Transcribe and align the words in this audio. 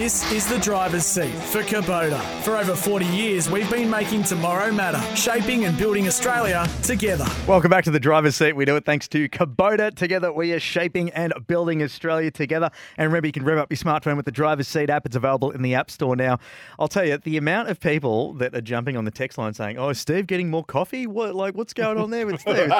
This 0.00 0.32
is 0.32 0.46
the 0.46 0.58
driver's 0.58 1.04
seat 1.04 1.28
for 1.28 1.60
Kubota. 1.62 2.18
For 2.40 2.56
over 2.56 2.74
40 2.74 3.04
years, 3.04 3.50
we've 3.50 3.70
been 3.70 3.90
making 3.90 4.22
tomorrow 4.22 4.72
matter, 4.72 4.98
shaping 5.14 5.66
and 5.66 5.76
building 5.76 6.06
Australia 6.08 6.66
together. 6.82 7.26
Welcome 7.46 7.68
back 7.68 7.84
to 7.84 7.90
the 7.90 8.00
driver's 8.00 8.34
seat. 8.34 8.56
We 8.56 8.64
do 8.64 8.76
it 8.76 8.86
thanks 8.86 9.08
to 9.08 9.28
Kubota. 9.28 9.94
Together, 9.94 10.32
we 10.32 10.54
are 10.54 10.58
shaping 10.58 11.10
and 11.10 11.34
building 11.46 11.82
Australia 11.82 12.30
together. 12.30 12.70
And 12.96 13.08
remember, 13.08 13.26
you 13.26 13.32
can 13.34 13.44
rev 13.44 13.58
up 13.58 13.70
your 13.70 13.76
smartphone 13.76 14.16
with 14.16 14.24
the 14.24 14.32
driver's 14.32 14.68
seat 14.68 14.88
app. 14.88 15.04
It's 15.04 15.16
available 15.16 15.50
in 15.50 15.60
the 15.60 15.74
App 15.74 15.90
Store 15.90 16.16
now. 16.16 16.38
I'll 16.78 16.88
tell 16.88 17.04
you, 17.04 17.18
the 17.18 17.36
amount 17.36 17.68
of 17.68 17.78
people 17.78 18.32
that 18.34 18.54
are 18.54 18.62
jumping 18.62 18.96
on 18.96 19.04
the 19.04 19.10
text 19.10 19.36
line 19.36 19.52
saying, 19.52 19.76
"Oh, 19.76 19.90
is 19.90 20.00
Steve 20.00 20.26
getting 20.26 20.48
more 20.48 20.64
coffee? 20.64 21.06
What 21.06 21.34
like 21.34 21.54
what's 21.54 21.74
going 21.74 21.98
on 21.98 22.08
there 22.08 22.26
with 22.26 22.40
Steve?" 22.40 22.72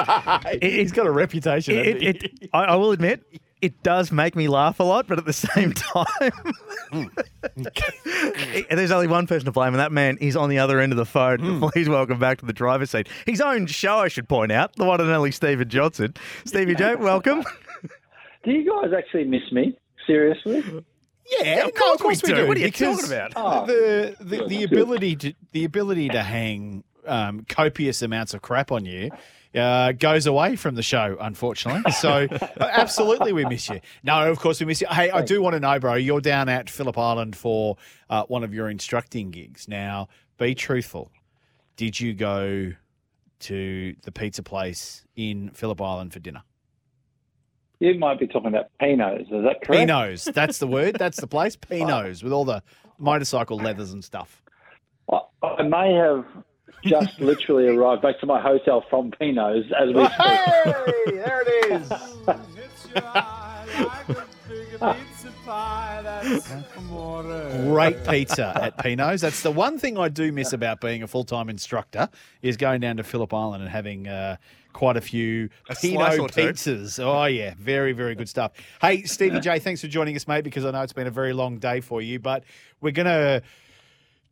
He's 0.59 0.91
got 0.91 1.05
a 1.05 1.11
reputation. 1.11 1.75
It, 1.77 2.01
it, 2.01 2.23
it, 2.23 2.49
I, 2.51 2.63
I 2.63 2.75
will 2.77 2.93
admit, 2.93 3.23
it 3.61 3.83
does 3.83 4.11
make 4.11 4.35
me 4.35 4.47
laugh 4.47 4.79
a 4.79 4.83
lot, 4.83 5.07
but 5.07 5.17
at 5.17 5.25
the 5.25 5.33
same 5.33 5.73
hmm. 5.75 6.01
time, 6.11 6.53
hmm. 6.91 7.03
there's 8.75 8.91
only 8.91 9.07
one 9.07 9.27
person 9.27 9.45
to 9.45 9.51
blame, 9.51 9.73
and 9.73 9.79
that 9.79 9.91
man 9.91 10.17
is 10.17 10.35
on 10.35 10.49
the 10.49 10.59
other 10.59 10.79
end 10.79 10.91
of 10.91 10.97
the 10.97 11.05
phone. 11.05 11.39
Hmm. 11.39 11.63
Please 11.69 11.87
welcome 11.87 12.19
back 12.19 12.39
to 12.39 12.45
the 12.45 12.53
driver's 12.53 12.91
seat. 12.91 13.07
His 13.25 13.39
own 13.41 13.67
show, 13.67 13.99
I 13.99 14.07
should 14.07 14.27
point 14.27 14.51
out, 14.51 14.75
the 14.75 14.85
one 14.85 14.99
and 14.99 15.09
only 15.09 15.31
Steven 15.31 15.69
Johnson. 15.69 16.15
Stevie 16.45 16.75
J, 16.75 16.95
welcome. 16.95 17.43
Do 18.43 18.51
you 18.51 18.69
guys 18.69 18.91
actually 18.97 19.25
miss 19.25 19.51
me? 19.51 19.77
Seriously? 20.07 20.63
Yeah, 21.39 21.65
of 21.65 21.75
course 21.75 22.23
no, 22.23 22.33
we 22.33 22.41
do. 22.41 22.47
What 22.47 22.57
are 22.57 22.59
you 22.59 22.65
because 22.65 23.01
talking 23.01 23.15
about? 23.15 23.33
Oh. 23.35 23.65
The, 23.65 24.15
the 24.19 24.47
the 24.47 24.63
ability 24.63 25.15
to 25.17 25.33
the 25.51 25.63
ability 25.63 26.09
to 26.09 26.23
hang 26.23 26.83
um, 27.05 27.45
copious 27.47 28.01
amounts 28.01 28.33
of 28.33 28.41
crap 28.41 28.71
on 28.71 28.85
you 28.85 29.11
uh, 29.55 29.91
goes 29.91 30.27
away 30.27 30.55
from 30.55 30.75
the 30.75 30.83
show, 30.83 31.17
unfortunately. 31.19 31.91
So 31.91 32.27
absolutely, 32.59 33.33
we 33.33 33.45
miss 33.45 33.69
you. 33.69 33.81
No, 34.03 34.29
of 34.31 34.39
course 34.39 34.59
we 34.59 34.65
miss 34.65 34.81
you. 34.81 34.87
Hey, 34.87 35.11
I 35.11 35.21
do 35.21 35.41
want 35.41 35.53
to 35.53 35.59
know, 35.59 35.79
bro. 35.79 35.95
You're 35.95 36.21
down 36.21 36.49
at 36.49 36.69
Phillip 36.69 36.97
Island 36.97 37.35
for 37.35 37.77
uh, 38.09 38.23
one 38.23 38.43
of 38.43 38.53
your 38.53 38.69
instructing 38.69 39.31
gigs. 39.31 39.67
Now, 39.67 40.07
be 40.37 40.55
truthful. 40.55 41.11
Did 41.75 41.99
you 41.99 42.13
go 42.13 42.73
to 43.39 43.95
the 44.03 44.11
pizza 44.11 44.43
place 44.43 45.03
in 45.15 45.49
Phillip 45.49 45.81
Island 45.81 46.13
for 46.13 46.19
dinner? 46.19 46.43
You 47.79 47.97
might 47.97 48.19
be 48.19 48.27
talking 48.27 48.49
about 48.49 48.67
Pinos, 48.79 49.21
is 49.21 49.43
that 49.43 49.63
correct? 49.63 49.71
Pinos. 49.71 50.25
That's 50.25 50.59
the 50.59 50.67
word. 50.67 50.97
That's 50.99 51.19
the 51.19 51.25
place. 51.25 51.55
Pinos 51.69 52.21
with 52.23 52.31
all 52.31 52.45
the 52.45 52.61
motorcycle 52.99 53.57
leathers 53.57 53.91
and 53.91 54.03
stuff. 54.03 54.43
I, 55.11 55.19
I 55.41 55.63
may 55.63 55.93
have 55.95 56.25
just 56.83 57.19
literally 57.29 57.67
arrived 57.67 58.01
back 58.01 58.19
to 58.19 58.25
my 58.25 58.41
hotel 58.41 58.83
from 58.89 59.11
Pinos 59.11 59.65
as 59.71 59.93
we 59.93 60.03
speak. 60.05 60.17
Hey, 60.17 61.11
there 61.11 61.43
it 61.45 61.71
is. 61.71 61.91
Great 67.67 68.03
pizza 68.07 68.57
at 68.61 68.77
Pino's. 68.77 69.21
That's 69.21 69.43
the 69.43 69.51
one 69.51 69.77
thing 69.77 69.97
I 69.97 70.09
do 70.09 70.31
miss 70.31 70.53
about 70.53 70.81
being 70.81 71.03
a 71.03 71.07
full 71.07 71.23
time 71.23 71.49
instructor 71.49 72.09
is 72.41 72.57
going 72.57 72.81
down 72.81 72.97
to 72.97 73.03
Phillip 73.03 73.33
Island 73.33 73.63
and 73.63 73.71
having 73.71 74.07
uh, 74.07 74.37
quite 74.73 74.97
a 74.97 75.01
few 75.01 75.49
A 75.69 75.75
Pino 75.75 76.15
slice 76.15 76.31
two. 76.33 76.41
pizzas. 76.41 77.03
Oh 77.03 77.25
yeah, 77.25 77.53
very 77.57 77.93
very 77.93 78.15
good 78.15 78.29
stuff. 78.29 78.51
Hey 78.81 79.03
Stevie 79.03 79.39
J, 79.39 79.59
thanks 79.59 79.81
for 79.81 79.87
joining 79.87 80.15
us, 80.15 80.27
mate. 80.27 80.43
Because 80.43 80.65
I 80.65 80.71
know 80.71 80.81
it's 80.81 80.93
been 80.93 81.07
a 81.07 81.11
very 81.11 81.33
long 81.33 81.57
day 81.57 81.81
for 81.81 82.01
you, 82.01 82.19
but 82.19 82.43
we're 82.81 82.91
gonna 82.91 83.41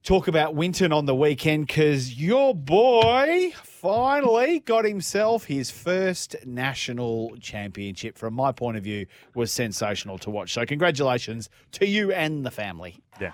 talk 0.04 0.28
about 0.28 0.56
Winton 0.56 0.92
on 0.92 1.06
the 1.06 1.16
weekend 1.16 1.68
because 1.68 2.20
your 2.20 2.56
boy 2.56 3.52
finally 3.56 4.60
got 4.60 4.86
himself 4.86 5.46
his 5.46 5.70
first 5.72 6.36
national 6.46 7.36
championship. 7.40 8.18
From 8.18 8.34
my 8.34 8.52
point 8.52 8.78
of 8.78 8.84
view, 8.84 9.06
was 9.36 9.52
sensational 9.52 10.18
to 10.20 10.30
watch. 10.30 10.54
So 10.54 10.66
congratulations 10.66 11.50
to 11.74 11.88
you 11.88 12.12
and 12.12 12.46
the 12.46 12.52
family. 12.52 12.98
Yeah. 13.20 13.34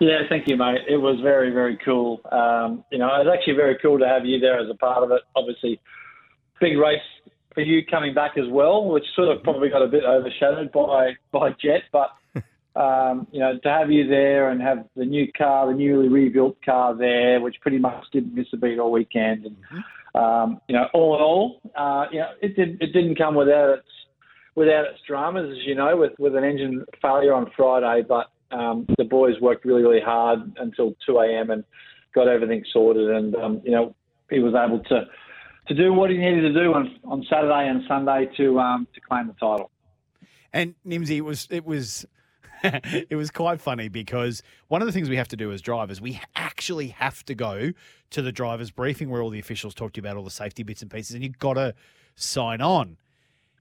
Yeah, 0.00 0.22
thank 0.28 0.48
you, 0.48 0.56
mate. 0.56 0.80
It 0.88 0.96
was 0.96 1.20
very, 1.22 1.50
very 1.50 1.78
cool. 1.84 2.20
Um, 2.32 2.84
you 2.90 2.98
know, 2.98 3.06
it 3.06 3.24
was 3.24 3.36
actually 3.38 3.54
very 3.54 3.78
cool 3.80 3.98
to 3.98 4.06
have 4.06 4.26
you 4.26 4.40
there 4.40 4.58
as 4.58 4.68
a 4.68 4.74
part 4.74 5.04
of 5.04 5.12
it. 5.12 5.22
Obviously, 5.36 5.80
big 6.60 6.76
race 6.76 7.00
for 7.54 7.60
you 7.60 7.86
coming 7.86 8.12
back 8.12 8.32
as 8.36 8.44
well, 8.50 8.84
which 8.86 9.04
sort 9.14 9.28
of 9.28 9.42
probably 9.44 9.68
got 9.68 9.82
a 9.82 9.86
bit 9.86 10.04
overshadowed 10.04 10.72
by 10.72 11.12
by 11.30 11.50
Jett. 11.62 11.82
But 11.92 12.10
um, 12.76 13.26
you 13.30 13.40
know, 13.40 13.58
to 13.58 13.68
have 13.68 13.90
you 13.90 14.06
there 14.06 14.50
and 14.50 14.60
have 14.60 14.86
the 14.96 15.04
new 15.04 15.30
car, 15.32 15.66
the 15.66 15.74
newly 15.74 16.08
rebuilt 16.08 16.56
car 16.64 16.96
there, 16.96 17.40
which 17.40 17.56
pretty 17.60 17.78
much 17.78 18.04
didn't 18.12 18.34
miss 18.34 18.46
a 18.52 18.56
beat 18.56 18.78
all 18.78 18.90
weekend, 18.90 19.46
and 19.46 19.56
um, 20.14 20.60
you 20.68 20.74
know, 20.74 20.86
all 20.92 21.16
in 21.16 21.22
all, 21.22 21.60
uh, 21.76 22.06
you 22.12 22.20
know, 22.20 22.30
it 22.42 22.56
did 22.56 22.80
it 22.80 22.92
didn't 22.92 23.16
come 23.16 23.34
without 23.34 23.78
its 23.78 23.88
without 24.54 24.84
its 24.86 24.98
dramas, 25.06 25.50
as 25.50 25.66
you 25.66 25.74
know, 25.74 25.96
with 25.96 26.12
with 26.18 26.34
an 26.36 26.44
engine 26.44 26.84
failure 27.00 27.34
on 27.34 27.50
Friday, 27.56 28.04
but 28.08 28.30
um, 28.50 28.86
the 28.98 29.04
boys 29.04 29.34
worked 29.40 29.64
really, 29.64 29.82
really 29.82 30.00
hard 30.00 30.40
until 30.58 30.94
2 31.06 31.18
a.m. 31.18 31.50
and 31.50 31.64
got 32.14 32.28
everything 32.28 32.64
sorted. 32.72 33.10
And 33.10 33.34
um, 33.36 33.62
you 33.64 33.72
know, 33.72 33.94
he 34.30 34.38
was 34.38 34.54
able 34.54 34.80
to 34.84 35.06
to 35.68 35.74
do 35.74 35.92
what 35.92 36.10
he 36.10 36.18
needed 36.18 36.42
to 36.42 36.52
do 36.52 36.74
on, 36.74 36.98
on 37.04 37.24
Saturday 37.28 37.68
and 37.68 37.82
Sunday 37.88 38.28
to 38.36 38.58
um, 38.58 38.86
to 38.94 39.00
claim 39.00 39.28
the 39.28 39.34
title. 39.34 39.70
And 40.52 40.74
Nimsy, 40.86 41.16
it 41.16 41.22
was 41.22 41.48
it 41.50 41.64
was 41.64 42.06
it 43.10 43.14
was 43.16 43.30
quite 43.30 43.60
funny 43.60 43.88
because 43.88 44.42
one 44.68 44.80
of 44.82 44.86
the 44.86 44.92
things 44.92 45.08
we 45.08 45.16
have 45.16 45.28
to 45.28 45.36
do 45.36 45.52
as 45.52 45.60
drivers, 45.60 46.00
we 46.00 46.20
actually 46.34 46.88
have 46.88 47.24
to 47.26 47.34
go 47.34 47.72
to 48.10 48.22
the 48.22 48.32
drivers' 48.32 48.70
briefing 48.70 49.10
where 49.10 49.20
all 49.22 49.30
the 49.30 49.38
officials 49.38 49.74
talk 49.74 49.92
to 49.92 49.98
you 50.00 50.02
about 50.02 50.16
all 50.16 50.24
the 50.24 50.30
safety 50.30 50.62
bits 50.62 50.82
and 50.82 50.90
pieces, 50.90 51.14
and 51.14 51.22
you've 51.22 51.38
got 51.38 51.54
to 51.54 51.74
sign 52.16 52.60
on. 52.60 52.96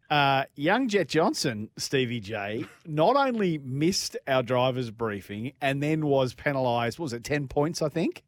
Uh, 0.09 0.43
young 0.55 0.87
Jett 0.87 1.07
Johnson, 1.07 1.69
Stevie 1.77 2.19
J, 2.19 2.65
not 2.85 3.15
only 3.15 3.57
missed 3.59 4.15
our 4.27 4.43
drivers' 4.43 4.91
briefing 4.91 5.53
and 5.61 5.81
then 5.81 6.05
was 6.05 6.33
penalised, 6.33 6.99
was 6.99 7.13
it? 7.13 7.23
Ten 7.23 7.47
points, 7.47 7.81
I 7.81 7.89
think. 7.89 8.23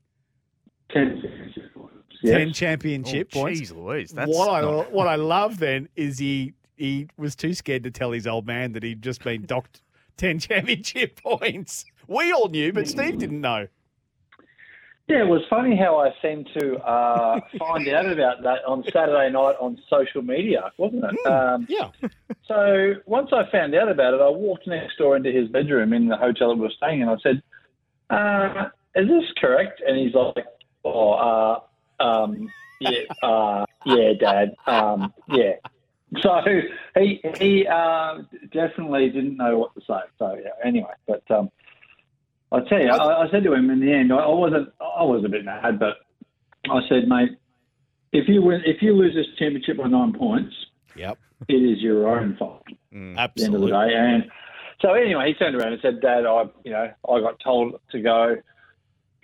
10 2.25 2.53
championship 2.53 3.29
Oh, 3.35 3.41
points. 3.41 3.61
Jeez 3.61 3.75
Louise. 3.75 4.11
That's 4.11 4.31
what 4.35 4.49
I 4.49 4.61
not- 4.61 4.91
what 4.93 5.07
I 5.07 5.15
love 5.15 5.59
then 5.59 5.87
is 5.95 6.17
he 6.17 6.53
he 6.75 7.07
was 7.17 7.35
too 7.35 7.53
scared 7.53 7.83
to 7.83 7.91
tell 7.91 8.11
his 8.11 8.25
old 8.27 8.45
man 8.47 8.71
that 8.73 8.83
he'd 8.83 9.01
just 9.01 9.23
been 9.23 9.45
docked 9.45 9.81
ten 10.17 10.39
championship 10.39 11.21
points. 11.21 11.85
We 12.07 12.31
all 12.31 12.49
knew, 12.49 12.71
but 12.71 12.87
Steve 12.87 13.17
didn't 13.17 13.41
know. 13.41 13.67
Yeah, 15.07 15.21
it 15.21 15.27
was 15.27 15.43
funny 15.51 15.75
how 15.75 15.99
I 15.99 16.09
seemed 16.19 16.49
to 16.57 16.77
uh, 16.77 17.39
find 17.59 17.87
out 17.89 18.07
about 18.07 18.41
that 18.41 18.65
on 18.67 18.83
Saturday 18.91 19.29
night 19.31 19.55
on 19.59 19.79
social 19.87 20.23
media, 20.23 20.71
wasn't 20.77 21.05
it? 21.05 21.27
Um, 21.27 21.67
Yeah. 21.69 21.89
So 22.47 22.93
once 23.07 23.29
I 23.33 23.49
found 23.51 23.73
out 23.73 23.89
about 23.89 24.13
it, 24.13 24.21
I 24.21 24.29
walked 24.29 24.67
next 24.67 24.97
door 24.99 25.15
into 25.15 25.31
his 25.31 25.47
bedroom 25.49 25.93
in 25.93 26.07
the 26.07 26.15
hotel 26.15 26.49
that 26.49 26.55
we 26.55 26.61
were 26.61 26.73
staying 26.77 27.01
in. 27.01 27.09
I 27.09 27.15
said, 27.23 27.41
uh, 28.11 28.69
"Is 28.95 29.07
this 29.07 29.23
correct?" 29.39 29.81
And 29.85 29.97
he's 29.97 30.13
like, 30.13 30.45
"Oh, 30.83 31.13
uh, 31.13 31.59
um, 32.03 32.47
yeah, 32.79 32.99
uh, 33.23 33.65
yeah, 33.83 34.13
Dad, 34.19 34.53
um, 34.67 35.11
yeah." 35.29 35.53
So 36.21 36.39
he 36.97 37.19
he 37.39 37.67
uh, 37.67 38.19
definitely 38.53 39.09
didn't 39.09 39.37
know 39.37 39.57
what 39.57 39.73
to 39.75 39.81
say. 39.81 40.01
So 40.19 40.37
yeah, 40.41 40.51
anyway, 40.63 40.93
but 41.07 41.23
um, 41.31 41.49
I 42.51 42.59
tell 42.69 42.79
you, 42.79 42.89
I, 42.89 43.25
I 43.25 43.31
said 43.31 43.43
to 43.43 43.53
him 43.53 43.69
in 43.69 43.79
the 43.79 43.91
end, 43.91 44.13
I, 44.13 44.17
I 44.17 44.33
wasn't, 44.33 44.69
I 44.79 45.03
was 45.03 45.23
a 45.25 45.29
bit 45.29 45.43
mad, 45.43 45.79
but 45.79 45.97
I 46.69 46.79
said, 46.87 47.07
mate, 47.07 47.31
if 48.13 48.29
you 48.29 48.41
win, 48.41 48.61
if 48.65 48.81
you 48.81 48.93
lose 48.93 49.13
this 49.13 49.25
championship 49.37 49.77
by 49.77 49.87
nine 49.87 50.13
points, 50.13 50.53
Yep. 50.95 51.17
it 51.49 51.53
is 51.53 51.81
your 51.81 52.07
own 52.07 52.37
fault 52.37 52.63
at 53.17 53.35
the 53.35 53.43
end 53.43 53.55
of 53.55 53.61
the 53.61 53.67
day. 53.67 53.93
And 53.93 54.25
so 54.81 54.93
anyway, 54.93 55.27
he 55.27 55.33
turned 55.33 55.55
around 55.55 55.73
and 55.73 55.81
said, 55.81 56.01
Dad, 56.01 56.25
I, 56.25 56.45
you 56.63 56.71
know, 56.71 56.91
I 57.09 57.19
got 57.19 57.39
told 57.43 57.79
to 57.91 58.01
go 58.01 58.37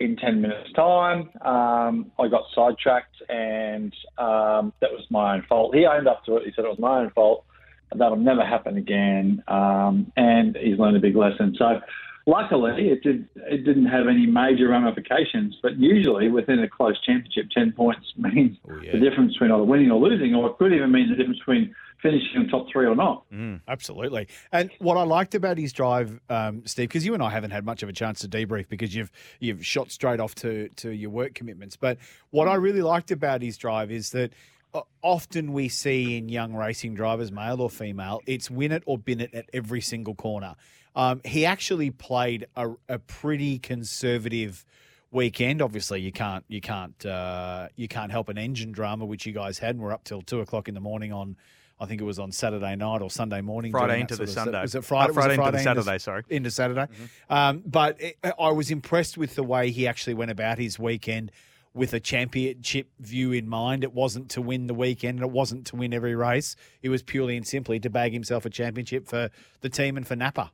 in 0.02 0.16
10 0.16 0.40
minutes 0.40 0.72
time. 0.74 1.30
Um, 1.44 2.12
I 2.18 2.28
got 2.28 2.44
sidetracked 2.54 3.16
and 3.28 3.94
um, 4.18 4.72
that 4.80 4.90
was 4.90 5.06
my 5.10 5.34
own 5.34 5.44
fault. 5.48 5.74
He 5.74 5.86
owned 5.86 6.08
up 6.08 6.24
to 6.26 6.36
it. 6.36 6.44
He 6.46 6.52
said 6.54 6.64
it 6.64 6.68
was 6.68 6.78
my 6.78 7.00
own 7.00 7.10
fault. 7.10 7.44
and 7.90 8.00
That'll 8.00 8.16
never 8.16 8.44
happen 8.44 8.76
again. 8.76 9.42
Um, 9.48 10.12
and 10.16 10.56
he's 10.56 10.78
learned 10.78 10.96
a 10.96 11.00
big 11.00 11.16
lesson. 11.16 11.54
So 11.58 11.80
luckily 12.26 12.88
it 12.88 13.02
did, 13.02 13.28
it 13.36 13.64
didn't 13.64 13.86
have 13.86 14.06
any 14.08 14.26
major 14.26 14.68
ramifications, 14.68 15.56
but 15.62 15.78
usually 15.78 16.28
within 16.28 16.60
a 16.60 16.68
close 16.68 17.00
championship, 17.02 17.46
10 17.50 17.72
points 17.72 18.12
means 18.16 18.56
yeah. 18.82 18.92
the 18.92 18.98
difference 18.98 19.32
between 19.34 19.52
either 19.52 19.64
winning 19.64 19.90
or 19.90 20.00
losing, 20.00 20.34
or 20.34 20.50
it 20.50 20.58
could 20.58 20.72
even 20.72 20.92
mean 20.92 21.10
the 21.10 21.16
difference 21.16 21.38
between 21.38 21.74
finishing 22.02 22.42
in 22.42 22.48
top 22.48 22.66
three 22.70 22.86
or 22.86 22.96
not. 22.96 23.24
Absolutely. 23.68 24.28
And 24.50 24.70
what 24.78 24.96
I 24.96 25.04
liked 25.04 25.34
about 25.34 25.56
his 25.56 25.72
drive, 25.72 26.20
um, 26.28 26.62
Steve, 26.66 26.88
because 26.88 27.06
you 27.06 27.14
and 27.14 27.22
I 27.22 27.30
haven't 27.30 27.52
had 27.52 27.64
much 27.64 27.82
of 27.82 27.88
a 27.88 27.92
chance 27.92 28.20
to 28.20 28.28
debrief 28.28 28.68
because 28.68 28.94
you've 28.94 29.10
you've 29.38 29.64
shot 29.64 29.90
straight 29.90 30.20
off 30.20 30.34
to 30.36 30.68
to 30.76 30.90
your 30.90 31.10
work 31.10 31.34
commitments. 31.34 31.76
But 31.76 31.98
what 32.30 32.48
I 32.48 32.54
really 32.54 32.82
liked 32.82 33.10
about 33.10 33.40
his 33.42 33.56
drive 33.56 33.90
is 33.90 34.10
that 34.10 34.32
uh, 34.74 34.80
often 35.02 35.52
we 35.52 35.68
see 35.68 36.16
in 36.16 36.28
young 36.28 36.54
racing 36.54 36.94
drivers, 36.94 37.30
male 37.30 37.60
or 37.60 37.70
female, 37.70 38.20
it's 38.26 38.50
win 38.50 38.72
it 38.72 38.82
or 38.86 38.98
bin 38.98 39.20
it 39.20 39.32
at 39.34 39.46
every 39.52 39.80
single 39.80 40.14
corner. 40.14 40.56
Um, 40.94 41.20
he 41.24 41.46
actually 41.46 41.90
played 41.90 42.46
a, 42.56 42.70
a 42.88 42.98
pretty 42.98 43.58
conservative 43.58 44.64
weekend. 45.10 45.62
Obviously, 45.62 46.00
you 46.00 46.12
can't 46.12 46.44
you 46.48 46.60
can't 46.60 47.04
uh, 47.06 47.68
you 47.76 47.88
can't 47.88 48.10
help 48.10 48.28
an 48.28 48.38
engine 48.38 48.72
drama 48.72 49.04
which 49.04 49.26
you 49.26 49.32
guys 49.32 49.58
had. 49.58 49.76
And 49.76 49.80
we're 49.84 49.92
up 49.92 50.04
till 50.04 50.22
two 50.22 50.40
o'clock 50.40 50.68
in 50.68 50.74
the 50.74 50.80
morning 50.80 51.12
on 51.12 51.36
I 51.80 51.86
think 51.86 52.00
it 52.00 52.04
was 52.04 52.18
on 52.18 52.30
Saturday 52.32 52.76
night 52.76 53.02
or 53.02 53.10
Sunday 53.10 53.40
morning. 53.40 53.72
Friday 53.72 54.00
into 54.00 54.14
that 54.16 54.26
the 54.26 54.26
sort 54.30 54.48
of- 54.48 54.52
Sunday. 54.52 54.62
Was 54.62 54.74
it 54.74 54.84
Friday? 54.84 55.10
Uh, 55.10 55.14
Friday 55.14 55.28
was 55.28 55.38
it 55.38 55.40
into 55.40 55.50
the 55.50 55.58
Friday 55.58 55.80
Saturday, 55.82 55.98
sorry. 55.98 56.22
Into 56.28 56.50
Saturday. 56.50 56.86
Um, 57.28 57.62
but 57.66 58.00
it, 58.00 58.18
I 58.38 58.50
was 58.50 58.70
impressed 58.70 59.18
with 59.18 59.34
the 59.34 59.42
way 59.42 59.70
he 59.70 59.86
actually 59.88 60.14
went 60.14 60.30
about 60.30 60.58
his 60.58 60.78
weekend 60.78 61.32
with 61.74 61.94
a 61.94 62.00
championship 62.00 62.88
view 63.00 63.32
in 63.32 63.48
mind. 63.48 63.82
It 63.82 63.92
wasn't 63.94 64.30
to 64.32 64.42
win 64.42 64.66
the 64.66 64.74
weekend 64.74 65.18
and 65.18 65.26
it 65.26 65.32
wasn't 65.32 65.66
to 65.68 65.76
win 65.76 65.94
every 65.94 66.14
race. 66.14 66.54
It 66.82 66.90
was 66.90 67.02
purely 67.02 67.36
and 67.36 67.46
simply 67.46 67.80
to 67.80 67.90
bag 67.90 68.12
himself 68.12 68.44
a 68.44 68.50
championship 68.50 69.08
for 69.08 69.30
the 69.62 69.68
team 69.68 69.96
and 69.96 70.06
for 70.06 70.14
Napa. 70.14 70.52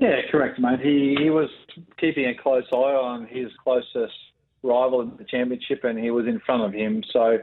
Yeah, 0.00 0.22
correct, 0.30 0.58
mate. 0.58 0.80
He 0.80 1.16
he 1.20 1.30
was 1.30 1.50
keeping 1.98 2.26
a 2.26 2.34
close 2.34 2.64
eye 2.72 2.76
on 2.76 3.26
his 3.26 3.46
closest 3.62 4.14
rival 4.62 5.02
in 5.02 5.12
the 5.18 5.24
championship, 5.24 5.84
and 5.84 5.98
he 5.98 6.10
was 6.10 6.26
in 6.26 6.40
front 6.40 6.62
of 6.64 6.72
him. 6.72 7.04
So, 7.12 7.38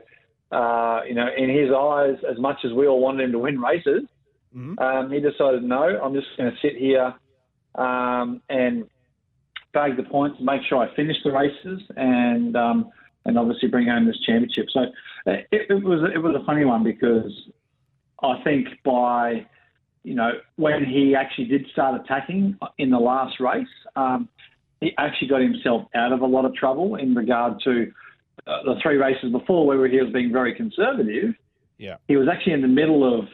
uh, 0.51 1.01
you 1.07 1.13
know, 1.13 1.27
in 1.35 1.49
his 1.49 1.71
eyes, 1.71 2.15
as 2.29 2.37
much 2.39 2.57
as 2.65 2.73
we 2.73 2.87
all 2.87 2.99
wanted 2.99 3.23
him 3.23 3.31
to 3.31 3.39
win 3.39 3.59
races, 3.59 4.03
Mhm. 4.55 4.79
um, 4.81 5.11
he 5.11 5.19
decided 5.19 5.63
no. 5.63 5.83
I'm 6.01 6.13
just 6.13 6.27
going 6.37 6.51
to 6.51 6.57
sit 6.59 6.75
here 6.75 7.13
um, 7.75 8.41
and 8.49 8.85
bag 9.73 9.95
the 9.95 10.03
points, 10.03 10.39
make 10.41 10.61
sure 10.63 10.79
I 10.79 10.93
finish 10.95 11.15
the 11.23 11.31
races, 11.31 11.81
and 11.95 12.55
um, 12.57 12.91
and 13.25 13.37
obviously 13.37 13.69
bring 13.69 13.87
home 13.87 14.05
this 14.05 14.19
championship. 14.19 14.65
So 14.71 14.81
uh, 15.27 15.37
it, 15.51 15.67
it 15.69 15.83
was 15.83 16.09
it 16.13 16.17
was 16.17 16.35
a 16.35 16.43
funny 16.45 16.65
one 16.65 16.83
because 16.83 17.31
I 18.21 18.41
think 18.43 18.67
by 18.83 19.45
you 20.03 20.15
know, 20.15 20.31
when 20.55 20.83
he 20.83 21.15
actually 21.15 21.45
did 21.45 21.67
start 21.71 21.99
attacking 22.01 22.57
in 22.77 22.89
the 22.89 22.99
last 22.99 23.39
race, 23.39 23.67
um, 23.95 24.27
he 24.79 24.93
actually 24.97 25.27
got 25.27 25.41
himself 25.41 25.83
out 25.93 26.11
of 26.11 26.21
a 26.21 26.25
lot 26.25 26.45
of 26.45 26.55
trouble 26.55 26.95
in 26.95 27.13
regard 27.13 27.61
to 27.63 27.91
uh, 28.47 28.63
the 28.63 28.75
three 28.81 28.97
races 28.97 29.31
before 29.31 29.65
where 29.65 29.87
he 29.87 30.01
was 30.01 30.11
being 30.11 30.31
very 30.31 30.53
conservative. 30.55 31.33
Yeah. 31.77 31.95
He 32.07 32.15
was 32.15 32.27
actually 32.31 32.53
in 32.53 32.61
the 32.61 32.67
middle 32.67 33.19
of 33.19 33.25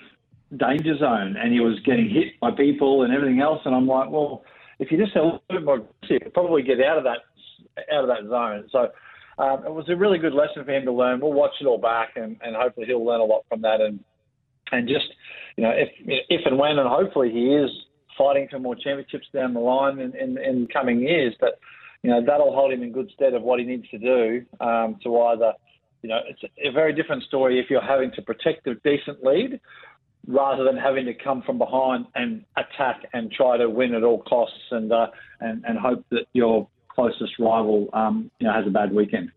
danger 0.57 0.97
zone 0.97 1.35
and 1.37 1.51
he 1.51 1.59
was 1.59 1.79
getting 1.85 2.09
hit 2.09 2.39
by 2.39 2.51
people 2.51 3.03
and 3.03 3.13
everything 3.13 3.41
else. 3.41 3.61
And 3.65 3.75
I'm 3.75 3.87
like, 3.87 4.09
well, 4.09 4.43
if 4.79 4.91
you 4.91 4.97
just 4.97 5.13
had 5.13 5.23
a 5.23 5.25
little 5.25 5.41
bit 5.49 5.63
more 5.63 5.75
aggressive, 5.75 6.21
you'd 6.23 6.33
probably 6.33 6.61
get 6.61 6.81
out 6.81 6.97
of 6.97 7.03
that 7.03 7.19
out 7.93 8.03
of 8.03 8.07
that 8.07 8.27
zone. 8.29 8.67
So 8.71 8.89
um, 9.43 9.65
it 9.65 9.71
was 9.71 9.85
a 9.89 9.95
really 9.95 10.17
good 10.17 10.33
lesson 10.33 10.63
for 10.65 10.71
him 10.71 10.85
to 10.85 10.91
learn. 10.91 11.19
We'll 11.19 11.33
watch 11.33 11.51
it 11.61 11.67
all 11.67 11.77
back 11.77 12.13
and, 12.15 12.37
and 12.41 12.55
hopefully 12.55 12.87
he'll 12.87 13.05
learn 13.05 13.21
a 13.21 13.25
lot 13.25 13.45
from 13.49 13.61
that 13.61 13.81
and 13.81 13.99
and 14.71 14.87
just 14.87 15.05
you 15.55 15.63
know 15.63 15.71
if 15.71 15.89
if 16.29 16.41
and 16.45 16.57
when 16.57 16.77
and 16.77 16.89
hopefully 16.89 17.31
he 17.31 17.53
is 17.53 17.69
fighting 18.17 18.47
for 18.49 18.59
more 18.59 18.75
championships 18.75 19.27
down 19.33 19.53
the 19.53 19.59
line 19.59 19.99
in, 19.99 20.15
in, 20.15 20.37
in 20.37 20.67
coming 20.67 20.99
years, 21.01 21.35
but 21.39 21.59
you 22.07 22.13
know 22.13 22.21
that'll 22.25 22.53
hold 22.53 22.71
him 22.71 22.83
in 22.83 22.93
good 22.93 23.11
stead 23.13 23.33
of 23.33 23.43
what 23.43 23.59
he 23.59 23.65
needs 23.65 23.85
to 23.89 23.97
do 23.97 24.45
um, 24.61 24.95
to 25.03 25.19
either 25.23 25.51
you 26.01 26.07
know 26.07 26.19
it's 26.25 26.41
a 26.63 26.71
very 26.71 26.93
different 26.93 27.21
story 27.23 27.59
if 27.59 27.69
you're 27.69 27.81
having 27.81 28.11
to 28.13 28.21
protect 28.21 28.65
a 28.65 28.75
decent 28.75 29.21
lead 29.25 29.59
rather 30.25 30.63
than 30.63 30.77
having 30.77 31.05
to 31.05 31.13
come 31.13 31.41
from 31.41 31.57
behind 31.57 32.05
and 32.15 32.45
attack 32.55 33.01
and 33.11 33.29
try 33.29 33.57
to 33.57 33.69
win 33.69 33.93
at 33.93 34.03
all 34.03 34.21
costs 34.21 34.55
and 34.71 34.93
uh, 34.93 35.07
and 35.41 35.65
and 35.65 35.77
hope 35.77 36.05
that 36.09 36.27
your 36.31 36.69
closest 36.87 37.33
rival 37.39 37.89
um, 37.91 38.31
you 38.39 38.47
know 38.47 38.53
has 38.53 38.65
a 38.65 38.69
bad 38.69 38.93
weekend. 38.93 39.29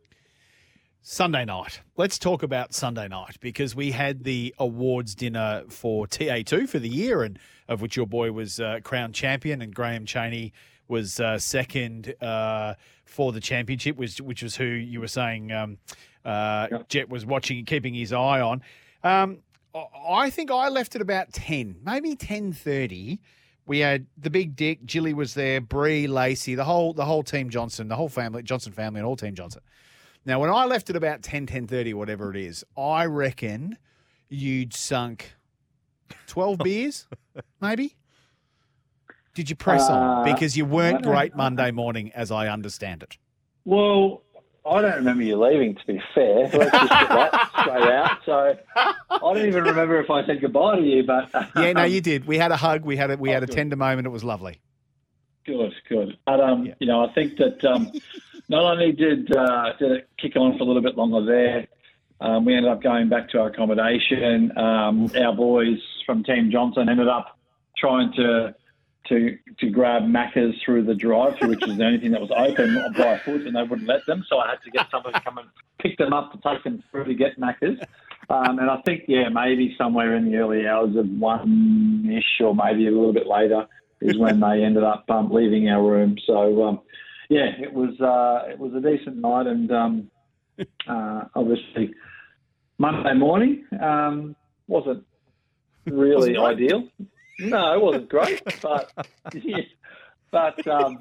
Sunday 1.02 1.44
night. 1.44 1.80
Let's 1.96 2.20
talk 2.20 2.44
about 2.44 2.72
Sunday 2.72 3.08
night 3.08 3.38
because 3.40 3.74
we 3.74 3.90
had 3.90 4.22
the 4.22 4.54
awards 4.58 5.16
dinner 5.16 5.64
for 5.68 6.06
TA2 6.06 6.68
for 6.68 6.78
the 6.78 6.90
year, 6.90 7.24
and 7.24 7.36
of 7.66 7.80
which 7.80 7.96
your 7.96 8.06
boy 8.06 8.30
was 8.30 8.60
uh, 8.60 8.78
champion, 9.12 9.60
and 9.60 9.74
Graham 9.74 10.04
Cheney 10.04 10.52
was 10.90 11.20
uh, 11.20 11.38
second 11.38 12.14
uh, 12.20 12.74
for 13.06 13.32
the 13.32 13.40
championship, 13.40 13.96
which 13.96 14.20
which 14.20 14.42
was 14.42 14.56
who 14.56 14.64
you 14.64 15.00
were 15.00 15.08
saying 15.08 15.52
um, 15.52 15.78
uh, 16.24 16.66
Jett 16.88 17.08
was 17.08 17.24
watching 17.24 17.58
and 17.58 17.66
keeping 17.66 17.94
his 17.94 18.12
eye 18.12 18.40
on. 18.40 18.62
Um, 19.02 19.38
I- 19.74 19.86
I 20.10 20.30
think 20.30 20.50
I 20.50 20.68
left 20.68 20.96
at 20.96 21.00
about 21.00 21.32
ten, 21.32 21.76
maybe 21.84 22.16
ten 22.16 22.52
thirty. 22.52 23.20
We 23.66 23.78
had 23.78 24.06
the 24.18 24.30
big 24.30 24.56
Dick, 24.56 24.84
Jilly 24.84 25.14
was 25.14 25.34
there, 25.34 25.60
Bree, 25.60 26.08
Lacey, 26.08 26.56
the 26.56 26.64
whole 26.64 26.92
the 26.92 27.04
whole 27.04 27.22
team 27.22 27.50
Johnson, 27.50 27.86
the 27.88 27.94
whole 27.96 28.08
family, 28.08 28.42
Johnson 28.42 28.72
family, 28.72 28.98
and 28.98 29.06
all 29.06 29.14
team 29.16 29.34
Johnson. 29.34 29.62
Now, 30.26 30.40
when 30.40 30.50
I 30.50 30.64
left 30.66 30.90
at 30.90 30.96
about 30.96 31.22
10, 31.22 31.46
10.30, 31.46 31.94
whatever 31.94 32.30
it 32.30 32.36
is, 32.36 32.62
I 32.76 33.06
reckon 33.06 33.78
you'd 34.28 34.74
sunk 34.74 35.32
12 36.26 36.58
beers, 36.64 37.06
maybe? 37.60 37.96
Did 39.34 39.48
you 39.50 39.56
press 39.56 39.88
on? 39.88 40.02
Uh, 40.02 40.22
Because 40.24 40.56
you 40.56 40.64
weren't 40.64 41.02
great 41.02 41.36
Monday 41.36 41.70
morning, 41.70 42.10
as 42.14 42.30
I 42.30 42.48
understand 42.48 43.02
it. 43.02 43.16
Well, 43.64 44.22
I 44.68 44.80
don't 44.82 44.96
remember 44.96 45.22
you 45.22 45.42
leaving. 45.42 45.74
To 45.76 45.86
be 45.86 46.00
fair, 46.14 46.48
let's 46.48 46.52
just 46.52 46.72
get 46.90 47.08
that 47.08 47.50
straight 47.60 47.88
out. 47.90 48.18
So 48.26 48.56
I 48.76 49.18
don't 49.20 49.46
even 49.46 49.64
remember 49.64 50.00
if 50.00 50.10
I 50.10 50.24
said 50.26 50.40
goodbye 50.40 50.76
to 50.76 50.82
you, 50.82 51.02
but 51.04 51.30
Yeah, 51.56 51.72
no, 51.72 51.84
you 51.84 52.00
did. 52.10 52.26
We 52.26 52.38
had 52.38 52.50
a 52.52 52.56
hug. 52.56 52.84
We 52.84 52.96
had 52.96 53.10
a, 53.10 53.16
we 53.16 53.30
Oh, 53.30 53.34
had 53.34 53.42
a 53.42 53.46
good. 53.46 53.54
tender 53.56 53.76
moment. 53.76 54.06
It 54.06 54.10
was 54.10 54.24
lovely. 54.24 54.60
Good, 55.46 55.72
good. 55.88 56.18
But 56.26 56.40
um, 56.40 56.66
Yeah. 56.66 56.74
you 56.80 56.86
know, 56.86 57.04
I 57.04 57.12
think 57.14 57.36
that 57.38 57.64
um, 57.64 57.90
not 58.48 58.62
only 58.72 58.92
did 58.92 59.34
uh, 59.34 59.72
did 59.78 59.92
it 59.92 60.08
kick 60.20 60.36
on 60.36 60.56
for 60.58 60.64
a 60.64 60.66
little 60.66 60.82
bit 60.82 60.96
longer 60.96 61.24
there, 61.24 61.66
um, 62.20 62.44
we 62.44 62.54
ended 62.54 62.70
up 62.70 62.82
going 62.82 63.08
back 63.08 63.30
to 63.30 63.40
our 63.40 63.48
accommodation. 63.48 64.56
Um, 64.58 65.10
our 65.16 65.34
boys 65.34 65.78
from 66.04 66.22
Team 66.24 66.50
Johnson 66.50 66.88
ended 66.88 67.08
up 67.08 67.38
trying 67.78 68.12
to 68.16 68.54
to 69.08 69.36
to 69.58 69.70
grab 69.70 70.02
Macca's 70.02 70.54
through 70.64 70.84
the 70.84 70.94
drive-through, 70.94 71.48
which 71.48 71.66
was 71.66 71.76
the 71.76 71.84
only 71.84 71.98
thing 71.98 72.12
that 72.12 72.20
was 72.20 72.30
open 72.36 72.74
by 72.96 73.18
foot, 73.18 73.46
and 73.46 73.56
they 73.56 73.62
wouldn't 73.62 73.88
let 73.88 74.06
them. 74.06 74.24
So 74.28 74.38
I 74.38 74.50
had 74.50 74.62
to 74.64 74.70
get 74.70 74.90
somebody 74.90 75.14
to 75.14 75.20
come 75.20 75.38
and 75.38 75.48
pick 75.78 75.98
them 75.98 76.12
up 76.12 76.32
to 76.32 76.38
take 76.46 76.62
them 76.64 76.82
through 76.90 77.04
to 77.04 77.14
get 77.14 77.38
Macca's. 77.38 77.80
Um, 78.28 78.60
and 78.60 78.70
I 78.70 78.80
think, 78.82 79.04
yeah, 79.08 79.28
maybe 79.28 79.74
somewhere 79.76 80.14
in 80.14 80.30
the 80.30 80.36
early 80.36 80.64
hours 80.64 80.94
of 80.94 81.08
one-ish 81.08 82.40
or 82.40 82.54
maybe 82.54 82.86
a 82.86 82.90
little 82.90 83.12
bit 83.12 83.26
later 83.26 83.66
is 84.00 84.16
when 84.16 84.38
they 84.38 84.62
ended 84.62 84.84
up 84.84 85.04
um, 85.10 85.32
leaving 85.32 85.68
our 85.68 85.82
room. 85.82 86.16
So, 86.26 86.62
um, 86.62 86.80
yeah, 87.28 87.50
it 87.58 87.72
was 87.72 88.00
uh, 88.00 88.48
it 88.50 88.58
was 88.58 88.72
a 88.74 88.80
decent 88.80 89.16
night, 89.16 89.46
and 89.46 89.70
um, 89.72 90.10
uh, 90.88 91.24
obviously 91.34 91.92
Monday 92.78 93.14
morning 93.14 93.64
um, 93.80 94.36
wasn't 94.68 95.04
really 95.86 96.36
ideal. 96.36 96.88
No, 97.40 97.74
it 97.74 97.80
wasn't 97.80 98.08
great, 98.08 98.42
but 98.62 98.90
yeah, 99.34 99.58
but 100.30 100.66
um, 100.66 100.98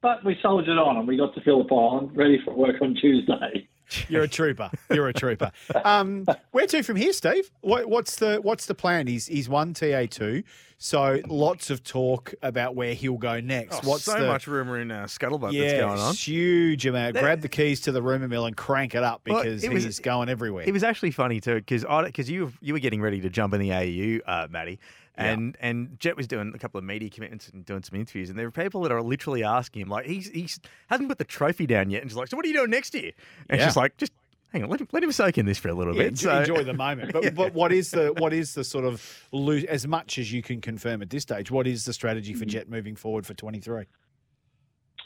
but 0.00 0.24
we 0.24 0.36
soldiered 0.42 0.78
on, 0.78 0.96
and 0.96 1.06
we 1.06 1.16
got 1.16 1.34
to 1.34 1.40
Phillip 1.40 1.70
Island 1.70 2.16
ready 2.16 2.40
for 2.44 2.54
work 2.54 2.76
on 2.82 2.94
Tuesday. 2.94 3.68
You're 4.08 4.22
a 4.22 4.28
trooper. 4.28 4.70
You're 4.90 5.08
a 5.08 5.12
trooper. 5.12 5.50
Um, 5.84 6.26
where 6.52 6.66
to 6.68 6.82
from 6.82 6.96
here, 6.96 7.12
Steve? 7.12 7.50
What, 7.60 7.86
what's 7.86 8.16
the 8.16 8.36
what's 8.36 8.66
the 8.66 8.74
plan? 8.74 9.06
He's 9.06 9.26
he's 9.26 9.48
won 9.48 9.74
TA 9.74 10.06
two, 10.08 10.42
so 10.78 11.20
lots 11.26 11.70
of 11.70 11.82
talk 11.82 12.32
about 12.42 12.74
where 12.76 12.94
he'll 12.94 13.18
go 13.18 13.40
next. 13.40 13.80
Oh, 13.84 13.88
what's 13.88 14.04
so 14.04 14.18
the, 14.18 14.26
much 14.26 14.46
rumour 14.46 14.78
in 14.80 14.90
uh, 14.90 15.04
Scuttlebutt 15.04 15.52
yeah, 15.52 15.62
that's 15.62 15.80
going 15.80 15.98
on. 15.98 16.14
huge 16.14 16.86
amount. 16.86 17.16
Grab 17.16 17.40
the 17.40 17.48
keys 17.48 17.80
to 17.82 17.92
the 17.92 18.02
rumour 18.02 18.28
mill 18.28 18.46
and 18.46 18.56
crank 18.56 18.94
it 18.94 19.02
up 19.02 19.22
Well, 19.26 19.42
because 19.42 19.64
it 19.64 19.72
was- 19.72 19.84
he's 19.84 19.98
going 19.98 20.28
everywhere. 20.28 20.64
It 20.66 20.72
was 20.72 20.84
actually 20.84 21.10
funny 21.10 21.40
too 21.40 21.56
because 21.56 21.84
because 21.84 22.30
you 22.30 22.52
you 22.60 22.72
were 22.74 22.80
getting 22.80 23.00
ready 23.00 23.20
to 23.20 23.30
jump 23.30 23.54
in 23.54 23.60
the 23.60 23.72
AU, 23.72 24.20
uh, 24.30 24.46
Matty, 24.50 24.78
and 25.20 25.56
and 25.60 26.00
Jett 26.00 26.16
was 26.16 26.26
doing 26.26 26.52
a 26.54 26.58
couple 26.58 26.78
of 26.78 26.84
media 26.84 27.10
commitments 27.10 27.48
and 27.48 27.64
doing 27.64 27.82
some 27.82 27.98
interviews, 27.98 28.30
and 28.30 28.38
there 28.38 28.46
were 28.46 28.50
people 28.50 28.80
that 28.82 28.92
are 28.92 29.02
literally 29.02 29.44
asking 29.44 29.82
him 29.82 29.88
like 29.88 30.06
he's 30.06 30.28
he's 30.30 30.60
hasn't 30.88 31.08
put 31.08 31.18
the 31.18 31.24
trophy 31.24 31.66
down 31.66 31.90
yet, 31.90 32.02
and 32.02 32.10
just 32.10 32.18
like, 32.18 32.28
so 32.28 32.36
what 32.36 32.44
are 32.44 32.48
you 32.48 32.54
doing 32.54 32.70
next 32.70 32.94
year? 32.94 33.12
And 33.48 33.58
Yeah. 33.60 33.66
she's 33.66 33.76
like, 33.76 33.96
just 33.96 34.12
hang 34.52 34.62
on, 34.64 34.68
let 34.70 34.80
him 34.80 34.88
let 34.92 35.02
him 35.02 35.12
soak 35.12 35.38
in 35.38 35.46
this 35.46 35.58
for 35.58 35.68
a 35.68 35.74
little 35.74 35.94
yeah, 35.94 36.02
bit. 36.04 36.08
enjoy, 36.08 36.30
So- 36.30 36.38
enjoy 36.40 36.64
the 36.64 36.74
moment. 36.74 37.12
But 37.20 37.34
but 37.34 37.54
what 37.54 37.72
is 37.72 37.90
the 37.90 38.12
what 38.18 38.32
is 38.32 38.54
the 38.54 38.64
sort 38.64 38.84
of 38.84 39.24
lo- 39.32 39.62
as 39.68 39.86
much 39.86 40.18
as 40.18 40.32
you 40.32 40.42
can 40.42 40.60
confirm 40.60 41.02
at 41.02 41.10
this 41.10 41.22
stage? 41.22 41.50
What 41.50 41.66
is 41.66 41.84
the 41.84 41.92
strategy 41.92 42.32
for 42.34 42.40
mm-hmm. 42.40 42.50
Jett 42.50 42.68
moving 42.68 42.96
forward 42.96 43.26
for 43.26 43.34
twenty 43.34 43.60
three? 43.60 43.84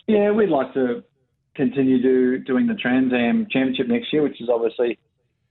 Yeah, 0.07 0.31
we'd 0.33 0.51
like 0.51 0.75
to 0.75 1.03
continue 1.55 2.03
do, 2.03 2.39
doing 2.39 2.67
the 2.67 2.75
Trans 2.75 3.13
Am 3.13 3.47
Championship 3.51 3.89
next 3.89 4.13
year, 4.13 4.23
which 4.23 4.41
is 4.41 4.49
obviously 4.53 4.99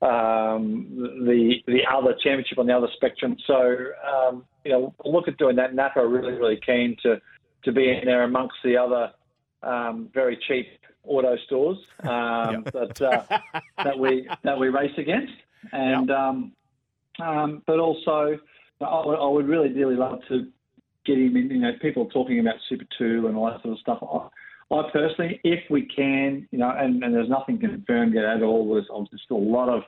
um, 0.04 0.88
the 1.26 1.56
the 1.68 1.82
other 1.92 2.14
championship 2.22 2.60
on 2.60 2.68
the 2.68 2.76
other 2.76 2.90
spectrum. 2.96 3.38
So 3.48 3.76
um, 4.06 4.46
you 4.64 4.72
know, 4.72 4.94
look 5.06 5.28
at 5.28 5.38
doing 5.38 5.56
that. 5.56 5.74
Napa 5.74 6.00
are 6.00 6.08
really 6.08 6.34
really 6.34 6.60
keen 6.66 6.98
to 7.04 7.22
to 7.64 7.72
be 7.72 7.90
in 7.90 8.06
there 8.06 8.24
amongst 8.24 8.56
the 8.64 8.78
other 8.78 9.12
um, 9.64 10.10
very 10.14 10.38
cheap 10.48 10.68
auto 11.06 11.38
stores 11.46 11.78
um, 12.04 12.64
that 12.74 13.02
uh, 13.02 13.40
that 13.84 13.98
we 13.98 14.28
that 14.44 14.60
we 14.60 14.70
race 14.70 14.98
against, 14.98 15.34
and 15.72 16.12
um, 16.12 16.52
um, 17.22 17.62
but 17.66 17.80
also 17.80 18.38
I 18.82 19.06
would, 19.06 19.20
I 19.20 19.28
would 19.28 19.48
really 19.48 19.70
dearly 19.70 19.96
love 19.96 20.20
to 20.30 20.48
get 21.06 21.18
him 21.18 21.38
in. 21.38 21.50
You 21.50 21.60
know, 21.60 21.72
people 21.82 22.06
talking 22.08 22.40
about 22.40 22.56
Super 22.68 22.86
Two 22.98 23.28
and 23.28 23.38
all 23.38 23.46
that 23.48 23.62
sort 23.62 23.74
of 23.74 23.80
stuff. 23.80 24.00
I, 24.02 24.76
I 24.76 24.90
personally, 24.92 25.40
if 25.44 25.60
we 25.70 25.86
can, 25.86 26.48
you 26.52 26.58
know, 26.58 26.74
and, 26.76 27.04
and 27.04 27.14
there's 27.14 27.30
nothing 27.30 27.60
confirmed 27.60 28.16
yet 28.16 28.26
at 28.26 28.42
all. 28.42 28.74
There's 28.74 28.88
obviously 28.92 29.20
still 29.24 29.38
a 29.38 29.40
lot 29.40 29.70
of 29.70 29.84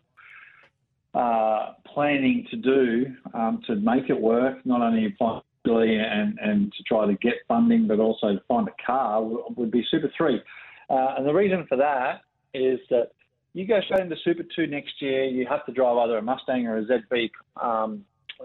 uh, 1.16 1.74
planning 1.94 2.46
to 2.52 2.58
do 2.58 3.06
um, 3.34 3.62
to 3.68 3.76
make 3.76 4.10
it 4.10 4.20
work. 4.20 4.66
Not 4.66 4.82
only 4.82 5.16
financially 5.18 5.98
and 5.98 6.38
and 6.42 6.74
to 6.74 6.84
try 6.84 7.06
to 7.08 7.14
get 7.16 7.36
funding, 7.48 7.88
but 7.88 8.00
also 8.00 8.34
to 8.34 8.42
find 8.48 8.68
a 8.68 8.86
car 8.86 9.24
would, 9.24 9.72
be 9.72 9.86
Super 9.90 10.12
Three. 10.18 10.42
Uh, 10.90 11.16
and 11.18 11.26
the 11.26 11.34
reason 11.34 11.66
for 11.68 11.78
that 11.78 12.22
is 12.54 12.80
that 12.90 13.12
you 13.54 13.66
go 13.66 13.80
straight 13.86 14.02
into 14.02 14.18
Super 14.24 14.44
2 14.56 14.68
next 14.68 15.02
year, 15.02 15.24
you 15.24 15.48
have 15.50 15.66
to 15.66 15.72
drive 15.72 15.98
either 15.98 16.18
a 16.18 16.22
Mustang 16.22 16.68
or 16.68 16.78
a 16.78 16.86
ZB, 16.86 17.32
um, 17.62 18.04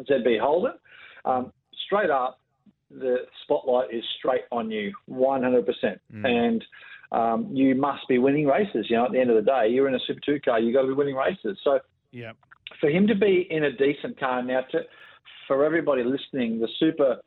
ZB 0.08 0.40
Holden. 0.40 0.74
Um, 1.24 1.52
straight 1.84 2.10
up, 2.10 2.38
the 2.90 3.16
spotlight 3.42 3.92
is 3.92 4.04
straight 4.18 4.42
on 4.52 4.70
you, 4.70 4.92
100%. 5.10 5.64
Mm. 6.14 6.24
And 6.24 6.64
um, 7.10 7.48
you 7.52 7.74
must 7.74 8.06
be 8.08 8.18
winning 8.18 8.46
races. 8.46 8.86
You 8.88 8.96
know, 8.96 9.06
at 9.06 9.12
the 9.12 9.18
end 9.18 9.30
of 9.30 9.36
the 9.36 9.42
day, 9.42 9.68
you're 9.68 9.88
in 9.88 9.96
a 9.96 10.00
Super 10.06 10.20
2 10.24 10.40
car, 10.44 10.60
you've 10.60 10.74
got 10.74 10.82
to 10.82 10.88
be 10.88 10.94
winning 10.94 11.16
races. 11.16 11.58
So 11.64 11.80
yeah. 12.12 12.32
For 12.80 12.88
him 12.88 13.06
to 13.06 13.14
be 13.14 13.46
in 13.50 13.64
a 13.64 13.72
decent 13.72 14.18
car 14.18 14.42
now, 14.42 14.60
to, 14.72 14.80
for 15.46 15.64
everybody 15.64 16.04
listening, 16.04 16.60
the 16.60 16.68
Super 16.78 17.20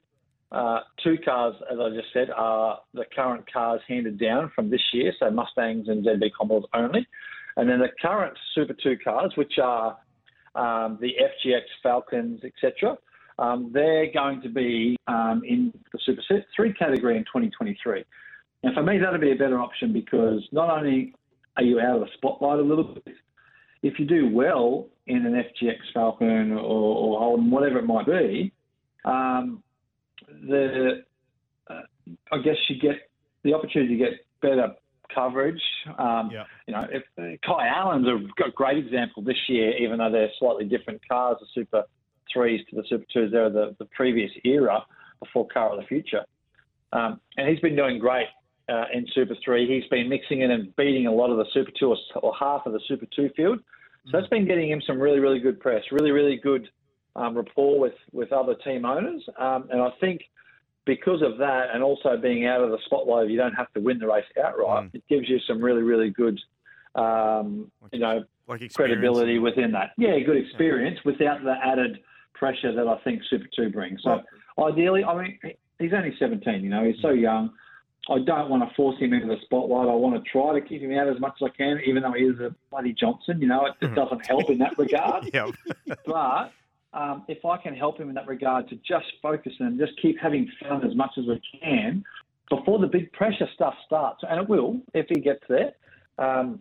uh, 0.52 0.82
two 1.04 1.18
cars, 1.26 1.56
as 1.72 1.80
I 1.80 1.90
just 1.90 2.14
said, 2.14 2.30
are 2.30 2.80
the 2.94 3.06
current 3.16 3.52
cars 3.52 3.82
handed 3.88 4.20
down 4.20 4.52
from 4.56 4.70
this 4.70 4.82
year, 4.94 5.12
so 5.20 5.32
Mustangs 5.32 5.88
and 5.90 6.06
ZB 6.06 6.30
Commodores 6.38 6.66
only. 6.74 7.08
And 7.58 7.70
then 7.70 7.80
the 7.80 7.90
current 8.02 8.38
Super 8.54 8.74
2 8.74 8.98
cars, 9.04 9.34
which 9.36 9.54
are 9.62 9.98
um, 10.56 10.98
the 11.02 11.14
FGX 11.20 11.62
Falcons, 11.82 12.42
etc., 12.44 12.98
um, 13.40 13.72
they're 13.74 14.12
going 14.14 14.42
to 14.44 14.50
be 14.50 14.96
um, 15.08 15.42
in 15.48 15.74
the 15.92 16.00
Super 16.06 16.22
3 16.56 16.74
category 16.74 17.18
in 17.18 17.24
2023. 17.24 18.04
And 18.62 18.74
for 18.76 18.84
me, 18.84 19.00
that'd 19.00 19.20
be 19.20 19.32
a 19.32 19.36
better 19.36 19.60
option 19.60 19.92
because 19.92 20.48
not 20.52 20.70
only 20.70 21.16
are 21.58 21.64
you 21.64 21.80
out 21.80 21.96
of 21.96 22.02
the 22.02 22.08
spotlight 22.14 22.60
a 22.60 22.64
little 22.64 22.84
bit, 22.84 23.16
if 23.84 24.00
you 24.00 24.06
do 24.06 24.30
well 24.34 24.88
in 25.06 25.26
an 25.26 25.34
FGX 25.34 25.76
Falcon 25.94 26.54
or, 26.54 26.58
or 26.58 27.20
Holden, 27.20 27.52
whatever 27.52 27.80
it 27.80 27.86
might 27.86 28.06
be, 28.06 28.52
um, 29.06 29.62
the 30.28 31.04
uh, 31.70 31.82
I 32.32 32.38
guess 32.38 32.56
you 32.70 32.80
get 32.80 33.10
the 33.44 33.54
opportunity 33.54 33.98
to 33.98 34.04
get 34.04 34.14
better 34.42 34.74
coverage. 35.14 35.62
Um, 36.00 36.32
yeah. 36.34 36.44
You 36.68 36.74
know, 36.74 36.88
if, 36.90 37.04
uh, 37.18 37.38
Kai 37.46 37.68
Allen's 37.68 38.08
a 38.08 38.52
great 38.52 38.78
example 38.78 39.22
this 39.22 39.38
year, 39.48 39.78
even 39.78 40.00
though 40.00 40.12
they're 40.12 40.32
slightly 40.40 40.66
different 40.66 41.02
cars, 41.08 41.38
the 41.40 41.48
Super 41.54 41.84
Threes 42.32 42.62
to 42.70 42.78
the 42.78 42.84
Super 42.90 43.06
Twos. 43.14 43.32
They're 43.32 43.50
the, 43.50 43.76
the 43.80 43.86
previous 43.86 44.32
era 44.46 44.84
before 45.20 45.48
Car 45.48 45.74
of 45.74 45.80
the 45.80 45.86
Future, 45.86 46.24
um, 46.94 47.20
and 47.38 47.50
he's 47.50 47.60
been 47.60 47.76
doing 47.76 48.00
great 48.00 48.28
uh, 48.70 48.86
in 48.94 49.06
Super 49.14 49.36
Three. 49.44 49.68
He's 49.68 49.90
been 49.90 50.10
mixing 50.10 50.42
in 50.42 50.52
and 50.52 50.76
beating 50.76 51.08
a 51.08 51.12
lot 51.12 51.30
of 51.30 51.38
the 51.38 51.46
Super 51.54 51.72
Two 51.80 51.90
or, 51.90 51.98
or 52.22 52.34
half 52.40 52.66
of 52.66 52.74
the 52.74 52.82
Super 52.88 53.06
Two 53.16 53.30
field. 53.36 53.60
So 54.06 54.18
that's 54.18 54.28
been 54.28 54.46
getting 54.46 54.70
him 54.70 54.82
some 54.86 55.00
really, 55.00 55.20
really 55.20 55.40
good 55.40 55.60
press, 55.60 55.82
really, 55.92 56.12
really 56.12 56.36
good 56.36 56.68
um, 57.16 57.36
rapport 57.38 57.80
with, 57.80 57.94
with 58.12 58.34
other 58.34 58.56
team 58.56 58.86
owners. 58.86 59.24
Um, 59.40 59.70
and 59.72 59.82
I 59.82 59.90
think 60.02 60.22
because 60.86 61.22
of 61.22 61.38
that, 61.38 61.68
and 61.74 61.82
also 61.82 62.18
being 62.18 62.46
out 62.46 62.62
of 62.62 62.72
the 62.72 62.80
spotlight, 62.86 63.30
you 63.30 63.38
don't 63.38 63.54
have 63.54 63.72
to 63.74 63.80
win 63.80 64.00
the 64.00 64.08
race 64.08 64.26
outright. 64.44 64.92
Mm. 64.92 64.96
It 64.96 65.04
gives 65.10 65.30
you 65.30 65.40
some 65.48 65.62
really, 65.62 65.84
really 65.84 66.10
good, 66.10 66.38
um, 66.96 67.72
you 67.92 68.00
know, 68.00 68.24
like 68.48 68.74
credibility 68.74 69.40
within 69.40 69.72
that. 69.72 69.92
Yeah, 69.98 70.20
good 70.20 70.38
experience 70.38 71.00
yeah. 71.06 71.12
without 71.12 71.44
the 71.44 71.56
added 71.64 72.00
pressure 72.34 72.76
that 72.76 72.88
I 72.88 73.00
think 73.04 73.22
Super 73.30 73.48
Two 73.56 73.70
brings. 73.70 74.02
So 74.04 74.22
well, 74.58 74.68
ideally, 74.74 75.04
I 75.06 75.16
mean, 75.16 75.40
he's 75.80 75.94
only 75.94 76.14
17. 76.20 76.62
You 76.62 76.70
know, 76.70 76.84
he's 76.84 77.02
so 77.02 77.10
mm. 77.10 77.22
young. 77.22 77.52
I 78.10 78.20
don't 78.20 78.50
want 78.50 78.68
to 78.68 78.76
force 78.76 79.00
him 79.00 79.14
into 79.14 79.28
the 79.28 79.38
spotlight. 79.44 79.88
I 79.88 79.94
want 79.94 80.22
to 80.22 80.30
try 80.30 80.60
to 80.60 80.66
keep 80.66 80.82
him 80.82 80.92
out 80.98 81.08
as 81.08 81.20
much 81.22 81.34
as 81.42 81.50
I 81.50 81.58
can, 81.58 81.80
even 81.86 82.04
though 82.04 82.12
he 82.12 82.24
is 82.24 82.40
a 82.40 82.54
bloody 82.70 82.94
Johnson. 82.94 83.40
You 83.42 83.48
know, 83.48 83.66
it 83.66 83.74
just 83.82 83.96
doesn't 83.96 84.26
help 84.26 84.50
in 84.50 84.58
that 84.58 84.78
regard. 84.78 85.32
but 86.06 86.52
um, 86.94 87.24
if 87.30 87.46
I 87.46 87.58
can 87.58 87.74
help 87.74 88.00
him 88.00 88.10
in 88.10 88.16
that 88.16 88.28
regard 88.28 88.68
to 88.70 88.76
just 88.76 89.06
focus 89.22 89.54
and 89.60 89.80
just 89.80 89.94
keep 90.02 90.20
having 90.20 90.50
fun 90.62 90.86
as 90.86 90.96
much 90.96 91.12
as 91.18 91.26
we 91.26 91.42
can 91.62 92.04
before 92.50 92.78
the 92.80 92.88
big 92.88 93.12
pressure 93.14 93.48
stuff 93.56 93.74
starts, 93.86 94.22
and 94.30 94.42
it 94.42 94.50
will 94.50 94.82
if 94.94 95.06
he 95.10 95.22
gets 95.22 95.44
there. 95.48 95.74
Um, 96.18 96.60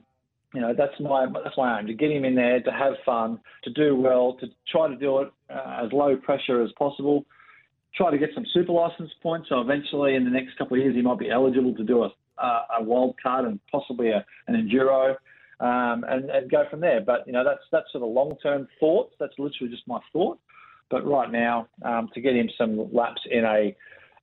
you 0.55 0.61
know, 0.61 0.75
that's 0.77 0.99
my 1.01 1.27
that's 1.43 1.57
my 1.57 1.81
aim 1.81 1.87
to 1.87 1.95
get 1.95 2.11
him 2.11 2.25
in 2.25 2.35
there, 2.35 2.61
to 2.61 2.71
have 2.71 2.95
fun, 3.05 3.41
to 3.65 3.71
do 3.71 3.97
well, 3.97 4.37
to 4.41 4.47
try 4.71 4.89
to 4.89 4.97
do 4.97 5.21
it 5.21 5.33
uh, 5.51 5.85
as 5.85 5.93
low 5.93 6.17
pressure 6.17 6.63
as 6.63 6.71
possible. 6.79 7.25
Try 7.95 8.11
to 8.11 8.19
get 8.19 8.31
some 8.35 8.47
super 8.53 8.73
license 8.73 9.11
points, 9.23 9.49
so 9.49 9.61
eventually 9.61 10.15
in 10.15 10.25
the 10.25 10.31
next 10.31 10.57
couple 10.57 10.77
of 10.77 10.83
years 10.83 10.95
he 10.95 11.03
might 11.03 11.19
be 11.19 11.31
eligible 11.31 11.75
to 11.75 11.85
do 11.85 12.05
a 12.05 12.11
a 12.79 12.83
wild 12.83 13.15
card 13.23 13.45
and 13.45 13.61
possibly 13.71 14.09
a, 14.11 14.25
an 14.49 14.55
enduro 14.55 15.17
um, 15.61 16.05
and, 16.09 16.29
and 16.31 16.51
go 16.51 16.65
from 16.71 16.81
there. 16.81 17.01
But 17.01 17.27
you 17.27 17.33
know, 17.33 17.45
that's 17.45 17.63
that's 17.71 17.91
sort 17.93 18.05
of 18.05 18.11
long 18.11 18.37
term 18.43 18.69
thoughts. 18.81 19.15
That's 19.19 19.35
literally 19.39 19.73
just 19.73 19.87
my 19.87 20.01
thought. 20.13 20.39
But 20.91 21.07
right 21.07 21.31
now, 21.31 21.69
um, 21.85 22.11
to 22.15 22.21
get 22.21 22.35
him 22.35 22.51
some 22.59 22.93
laps 22.93 23.23
in 23.31 23.45
a, 23.45 23.75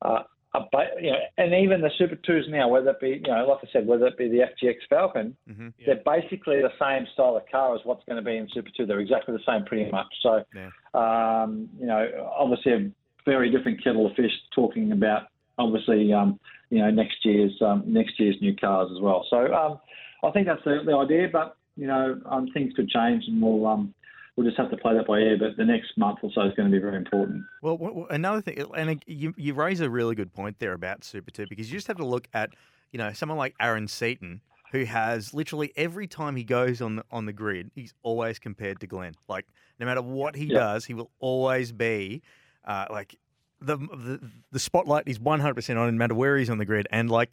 uh, 0.03 0.19
a 0.53 0.59
you 1.01 1.11
know, 1.11 1.17
and 1.37 1.53
even 1.53 1.81
the 1.81 1.89
Super 1.97 2.15
Twos 2.15 2.45
now, 2.47 2.67
whether 2.67 2.91
it 2.91 2.99
be 2.99 3.21
you 3.25 3.33
know, 3.33 3.47
like 3.47 3.59
I 3.63 3.71
said, 3.71 3.87
whether 3.87 4.05
it 4.07 4.17
be 4.17 4.27
the 4.27 4.39
FGX 4.39 4.75
Falcon, 4.89 5.35
mm-hmm, 5.49 5.69
yeah. 5.79 5.93
they're 5.95 6.19
basically 6.21 6.61
the 6.61 6.69
same 6.79 7.07
style 7.13 7.37
of 7.37 7.43
car 7.49 7.73
as 7.73 7.81
what's 7.85 8.03
going 8.05 8.23
to 8.23 8.29
be 8.29 8.37
in 8.37 8.47
Super 8.53 8.69
Two. 8.75 8.85
They're 8.85 8.99
exactly 8.99 9.35
the 9.35 9.43
same, 9.51 9.65
pretty 9.65 9.89
much. 9.89 10.07
So, 10.21 10.43
yeah. 10.53 10.69
um, 10.93 11.69
you 11.79 11.87
know, 11.87 12.31
obviously 12.37 12.73
a 12.73 12.91
very 13.25 13.51
different 13.51 13.83
kettle 13.83 14.07
of 14.07 14.15
fish 14.15 14.31
talking 14.53 14.91
about 14.91 15.23
obviously 15.57 16.13
um, 16.13 16.39
you 16.69 16.79
know 16.79 16.89
next 16.89 17.25
year's 17.25 17.53
um, 17.61 17.83
next 17.85 18.19
year's 18.19 18.35
new 18.41 18.55
cars 18.55 18.89
as 18.95 19.01
well. 19.01 19.25
So 19.29 19.53
um, 19.53 19.79
I 20.23 20.31
think 20.31 20.47
that's 20.47 20.63
the, 20.63 20.79
the 20.85 20.95
idea, 20.95 21.29
but 21.31 21.57
you 21.79 21.87
know, 21.87 22.19
um, 22.25 22.49
things 22.53 22.73
could 22.75 22.89
change, 22.89 23.23
and 23.27 23.41
we'll 23.41 23.65
um, 23.65 23.93
we'll 24.35 24.45
just 24.45 24.57
have 24.57 24.69
to 24.69 24.77
play 24.77 24.93
that 24.95 25.07
by 25.07 25.19
ear. 25.19 25.37
But 25.39 25.55
the 25.57 25.63
next 25.63 25.97
month 25.97 26.19
or 26.21 26.29
so 26.35 26.41
is 26.41 26.53
going 26.55 26.69
to 26.69 26.75
be 26.75 26.81
very 26.81 26.97
important. 26.97 27.45
Well, 27.61 28.05
another 28.09 28.41
thing, 28.41 28.65
and 28.75 29.01
you 29.07 29.33
you 29.37 29.53
raise 29.53 29.79
a 29.79 29.89
really 29.89 30.13
good 30.13 30.33
point 30.33 30.59
there 30.59 30.73
about 30.73 31.05
Super 31.05 31.31
Two 31.31 31.45
because 31.47 31.71
you 31.71 31.77
just 31.77 31.87
have 31.87 31.97
to 31.97 32.05
look 32.05 32.27
at 32.33 32.49
you 32.91 32.97
know 32.97 33.13
someone 33.13 33.37
like 33.37 33.55
Aaron 33.61 33.87
Seton, 33.87 34.41
Who 34.73 34.83
has 34.83 35.33
literally 35.33 35.71
every 35.77 36.07
time 36.07 36.35
he 36.35 36.43
goes 36.43 36.81
on 36.81 36.97
the 36.97 37.05
on 37.11 37.25
the 37.25 37.33
grid, 37.33 37.71
he's 37.75 37.93
always 38.03 38.39
compared 38.39 38.81
to 38.81 38.87
Glenn. 38.87 39.13
Like 39.29 39.45
no 39.79 39.85
matter 39.85 40.01
what 40.01 40.35
he 40.35 40.47
does, 40.47 40.83
he 40.83 40.93
will 40.93 41.11
always 41.19 41.71
be 41.71 42.21
uh, 42.65 42.85
like 42.89 43.15
the, 43.61 43.77
the 43.77 44.19
the 44.51 44.59
spotlight 44.59 45.07
is 45.07 45.19
one 45.19 45.39
hundred 45.39 45.55
percent 45.55 45.79
on, 45.79 45.87
no 45.87 45.97
matter 45.97 46.15
where 46.15 46.37
he's 46.37 46.49
on 46.49 46.57
the 46.57 46.65
grid. 46.65 46.87
And 46.91 47.09
like, 47.09 47.31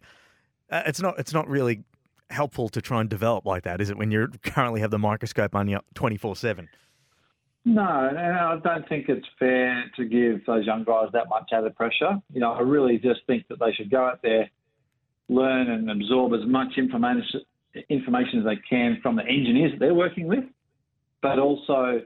uh, 0.71 0.83
it's 0.87 1.01
not 1.01 1.19
it's 1.19 1.33
not 1.33 1.49
really 1.49 1.85
helpful 2.31 2.69
to 2.71 2.83
try 2.83 3.01
and 3.01 3.09
develop 3.09 3.47
like 3.47 3.63
that, 3.65 3.81
is 3.81 3.91
it? 3.91 3.97
When 3.97 4.11
you 4.11 4.29
currently 4.43 4.81
have 4.81 4.91
the 4.91 4.99
microscope 4.99 5.55
on 5.55 5.69
you 5.69 5.81
twenty 5.95 6.17
four 6.17 6.35
seven. 6.37 6.69
No, 7.65 7.83
and 7.83 8.17
I 8.17 8.57
don't 8.63 8.89
think 8.89 9.09
it's 9.09 9.27
fair 9.41 9.91
to 9.97 10.05
give 10.05 10.47
those 10.47 10.65
young 10.65 10.85
guys 10.85 11.09
that 11.13 11.29
much 11.29 11.51
added 11.53 11.75
pressure. 11.75 12.23
You 12.33 12.41
know, 12.41 12.53
I 12.53 12.61
really 12.61 12.99
just 12.99 13.21
think 13.27 13.49
that 13.49 13.59
they 13.59 13.73
should 13.73 13.91
go 13.91 14.05
out 14.05 14.23
there, 14.23 14.49
learn 15.29 15.69
and 15.71 15.91
absorb 15.91 16.33
as 16.35 16.47
much 16.47 16.79
information 16.79 17.41
information 17.91 18.39
as 18.39 18.45
they 18.45 18.57
can 18.71 18.99
from 19.03 19.17
the 19.17 19.23
engineers 19.23 19.73
that 19.73 19.81
they're 19.81 19.95
working 19.95 20.29
with, 20.29 20.45
but 21.21 21.39
also 21.39 22.01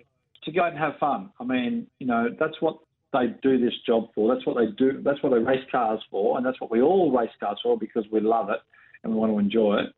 to 0.45 0.53
go 0.53 0.63
out 0.63 0.71
and 0.71 0.79
have 0.79 0.95
fun. 0.99 1.31
I 1.39 1.45
mean, 1.45 1.87
you 1.99 2.07
know, 2.07 2.29
that's 2.41 2.61
what 2.61 2.79
they 3.13 3.35
do 3.43 3.59
this 3.59 3.75
job 3.87 4.09
for. 4.15 4.33
That's 4.33 4.47
what 4.47 4.57
they 4.57 4.67
do. 4.67 5.01
That's 5.03 5.23
what 5.23 5.31
they 5.31 5.39
race 5.39 5.65
cars 5.71 6.01
for, 6.11 6.37
and 6.37 6.47
that's 6.47 6.61
what 6.61 6.71
we 6.71 6.81
all 6.81 7.11
race 7.17 7.31
cars 7.41 7.59
for 7.63 7.79
because 7.79 8.05
we 8.11 8.21
love 8.21 8.51
it 8.51 8.61
and 9.03 9.13
we 9.13 9.19
want 9.19 9.33
to 9.33 9.39
enjoy 9.39 9.81
it. 9.81 9.95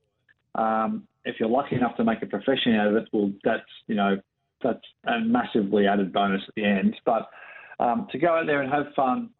Um, 0.54 1.06
if 1.24 1.36
you're 1.38 1.48
lucky 1.48 1.76
enough 1.76 1.96
to 1.96 2.04
make 2.04 2.22
a 2.22 2.26
profession 2.26 2.74
out 2.74 2.88
of 2.88 2.96
it, 2.96 3.08
well, 3.12 3.32
that's 3.44 3.62
you 3.86 3.94
know 3.94 4.20
that's 4.62 4.84
a 5.04 5.20
massively 5.20 5.86
added 5.86 6.12
bonus 6.12 6.42
at 6.48 6.54
the 6.54 6.64
end. 6.64 6.96
But 7.04 7.30
um, 7.78 8.08
to 8.12 8.18
go 8.18 8.28
out 8.36 8.46
there 8.46 8.62
and 8.62 8.72
have 8.72 8.94
fun, 8.94 9.30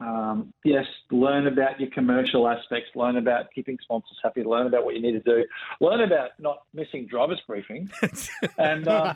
um, 0.00 0.52
yes, 0.64 0.84
learn 1.10 1.46
about 1.46 1.80
your 1.80 1.90
commercial 1.90 2.48
aspects, 2.48 2.90
learn 2.94 3.16
about 3.16 3.52
keeping 3.54 3.78
sponsors 3.82 4.18
happy, 4.22 4.42
learn 4.42 4.66
about 4.66 4.84
what 4.84 4.94
you 4.94 5.00
need 5.00 5.12
to 5.12 5.20
do, 5.20 5.44
learn 5.80 6.00
about 6.00 6.30
not 6.38 6.64
missing 6.74 7.06
drivers 7.06 7.40
briefing, 7.46 7.90
and 8.58 8.88
um, 8.88 9.14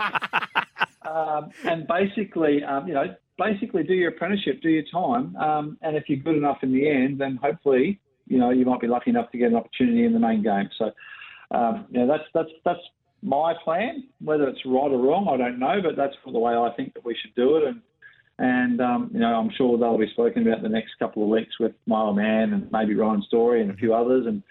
um, 1.02 1.50
and 1.64 1.86
basically, 1.86 2.64
um, 2.64 2.86
you 2.88 2.94
know, 2.94 3.14
basically 3.40 3.82
do 3.82 3.94
your 3.94 4.10
apprenticeship, 4.10 4.60
do 4.62 4.68
your 4.68 4.84
time, 4.92 5.34
um, 5.36 5.78
and 5.82 5.96
if 5.96 6.04
you're 6.08 6.18
good 6.18 6.36
enough 6.36 6.58
in 6.62 6.72
the 6.72 6.88
end, 6.88 7.20
then 7.20 7.38
hopefully, 7.42 7.98
you 8.26 8.38
know, 8.38 8.50
you 8.50 8.64
might 8.64 8.80
be 8.80 8.86
lucky 8.86 9.10
enough 9.10 9.30
to 9.32 9.38
get 9.38 9.48
an 9.50 9.56
opportunity 9.56 10.04
in 10.04 10.12
the 10.12 10.20
main 10.20 10.42
game. 10.42 10.68
So 10.78 10.92
um, 11.50 11.86
you 11.90 12.00
know, 12.00 12.06
that's 12.06 12.28
that's 12.32 12.50
that's 12.64 12.80
my 13.22 13.54
plan. 13.64 14.04
Whether 14.22 14.48
it's 14.48 14.60
right 14.64 14.90
or 14.90 14.98
wrong, 14.98 15.28
I 15.32 15.36
don't 15.36 15.58
know, 15.58 15.80
but 15.82 15.96
that's 15.96 16.14
the 16.24 16.38
way 16.38 16.54
I 16.54 16.70
think 16.76 16.94
that 16.94 17.04
we 17.04 17.16
should 17.20 17.34
do 17.34 17.56
it. 17.56 17.64
And 17.64 17.80
and 18.38 18.80
um, 18.80 19.10
you 19.12 19.20
know, 19.20 19.34
I'm 19.34 19.50
sure 19.56 19.76
they'll 19.76 19.98
be 19.98 20.10
spoken 20.12 20.46
about 20.46 20.62
the 20.62 20.68
next 20.68 20.92
couple 20.98 21.22
of 21.22 21.28
weeks 21.28 21.58
with 21.58 21.72
Mile 21.86 22.14
Man 22.14 22.52
and 22.52 22.70
maybe 22.72 22.94
Ryan 22.94 23.22
Story 23.22 23.62
and 23.62 23.70
a 23.70 23.74
few 23.74 23.94
others. 23.94 24.26
And 24.26 24.42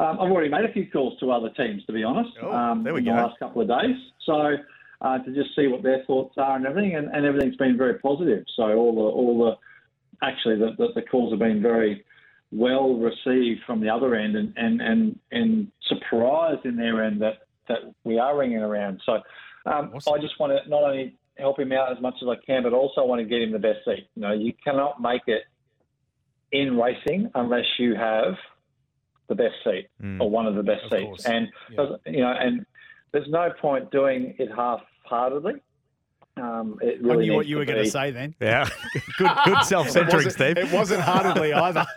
um, 0.00 0.20
I've 0.20 0.30
already 0.30 0.48
made 0.48 0.64
a 0.64 0.72
few 0.72 0.90
calls 0.90 1.18
to 1.20 1.30
other 1.30 1.50
teams, 1.50 1.84
to 1.86 1.92
be 1.92 2.02
honest, 2.02 2.30
oh, 2.42 2.52
um, 2.52 2.86
in 2.86 3.04
go. 3.04 3.14
the 3.14 3.22
last 3.22 3.38
couple 3.38 3.62
of 3.62 3.68
days. 3.68 3.96
So 4.24 4.56
uh, 5.00 5.18
to 5.18 5.34
just 5.34 5.54
see 5.54 5.66
what 5.66 5.82
their 5.82 6.04
thoughts 6.04 6.34
are 6.38 6.56
and 6.56 6.66
everything, 6.66 6.96
and, 6.96 7.08
and 7.12 7.24
everything's 7.24 7.56
been 7.56 7.76
very 7.76 7.98
positive. 7.98 8.44
So 8.56 8.62
all 8.62 8.94
the 8.94 9.00
all 9.00 9.38
the 9.44 10.26
actually 10.26 10.56
the, 10.56 10.70
the, 10.76 10.88
the 10.96 11.02
calls 11.02 11.32
have 11.32 11.38
been 11.38 11.62
very 11.62 12.04
well 12.50 12.94
received 12.94 13.60
from 13.66 13.80
the 13.80 13.88
other 13.88 14.14
end 14.14 14.36
and, 14.36 14.52
and, 14.56 14.80
and, 14.80 15.18
and 15.30 15.70
surprised 15.86 16.64
in 16.64 16.76
their 16.76 17.04
end 17.04 17.20
that, 17.20 17.40
that 17.68 17.78
we 18.04 18.18
are 18.18 18.36
ringing 18.38 18.58
around. 18.58 19.00
So 19.04 19.20
um, 19.66 19.92
awesome. 19.94 20.14
I 20.14 20.18
just 20.18 20.38
want 20.40 20.52
to 20.52 20.68
not 20.68 20.82
only 20.82 21.16
help 21.36 21.58
him 21.58 21.72
out 21.72 21.92
as 21.92 22.00
much 22.00 22.14
as 22.22 22.28
I 22.28 22.36
can, 22.44 22.62
but 22.62 22.72
also 22.72 23.04
want 23.04 23.20
to 23.20 23.26
get 23.26 23.42
him 23.42 23.52
the 23.52 23.58
best 23.58 23.84
seat. 23.84 24.08
You 24.14 24.22
know, 24.22 24.32
you 24.32 24.52
cannot 24.64 25.00
make 25.00 25.22
it 25.26 25.42
in 26.50 26.78
racing 26.78 27.30
unless 27.34 27.66
you 27.78 27.94
have 27.94 28.34
the 29.28 29.34
best 29.34 29.54
seat 29.62 29.88
mm. 30.02 30.18
or 30.20 30.30
one 30.30 30.46
of 30.46 30.54
the 30.54 30.62
best 30.62 30.84
of 30.84 30.92
seats. 30.92 31.04
Course. 31.04 31.24
And 31.26 31.48
yeah. 31.70 31.86
you 32.06 32.20
know, 32.20 32.32
and 32.32 32.66
there's 33.12 33.28
no 33.28 33.50
point 33.60 33.90
doing 33.90 34.34
it 34.38 34.50
half-heartedly. 34.54 35.54
Um, 36.36 36.78
it 36.80 37.00
I 37.10 37.16
knew 37.16 37.34
what 37.34 37.46
you 37.46 37.56
were 37.56 37.64
going 37.64 37.78
to 37.78 37.84
be- 37.84 37.90
say 37.90 38.10
then. 38.12 38.34
Yeah, 38.40 38.68
good, 39.18 39.30
good 39.44 39.64
self-centering, 39.64 40.26
wasn't- 40.26 40.34
Steve. 40.34 40.56
It 40.58 40.72
wasn't 40.72 41.00
heartedly 41.00 41.52
either. 41.52 41.84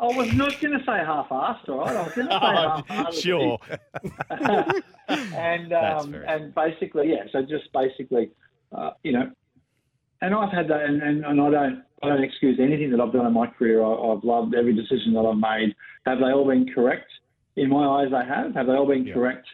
I 0.00 0.06
was 0.16 0.32
not 0.32 0.60
going 0.60 0.78
to 0.78 0.84
say 0.84 0.98
half-assed, 1.04 1.68
all 1.68 1.78
right? 1.80 1.96
I 1.96 2.02
was 2.02 2.12
going 2.14 2.28
to 2.28 2.32
say 2.32 2.38
Oh, 2.42 2.68
half-heartedly. 2.76 3.20
sure. 3.20 3.58
and 4.30 5.70
That's 5.70 6.04
um, 6.04 6.12
fair. 6.12 6.22
and 6.28 6.54
basically, 6.54 7.10
yeah. 7.10 7.24
So 7.32 7.42
just 7.42 7.72
basically, 7.72 8.30
uh, 8.76 8.90
you 9.02 9.12
know, 9.12 9.30
and 10.20 10.34
I've 10.34 10.52
had 10.52 10.68
that, 10.68 10.82
and, 10.82 11.02
and, 11.02 11.24
and 11.24 11.40
I 11.40 11.50
don't 11.50 11.82
I 12.02 12.08
don't 12.08 12.22
excuse 12.22 12.58
anything 12.60 12.90
that 12.92 13.00
I've 13.00 13.12
done 13.12 13.26
in 13.26 13.32
my 13.32 13.46
career. 13.48 13.82
I, 13.84 13.92
I've 13.92 14.22
loved 14.24 14.54
every 14.54 14.72
decision 14.74 15.14
that 15.14 15.20
I've 15.26 15.36
made. 15.36 15.74
Have 16.06 16.18
they 16.18 16.26
all 16.32 16.46
been 16.46 16.72
correct? 16.72 17.10
In 17.58 17.68
my 17.70 17.84
eyes, 18.02 18.08
they 18.10 18.24
have. 18.26 18.54
Have 18.54 18.66
they 18.66 18.72
all 18.72 18.86
been 18.86 19.06
Yeah. 19.06 19.14
correct 19.14 19.46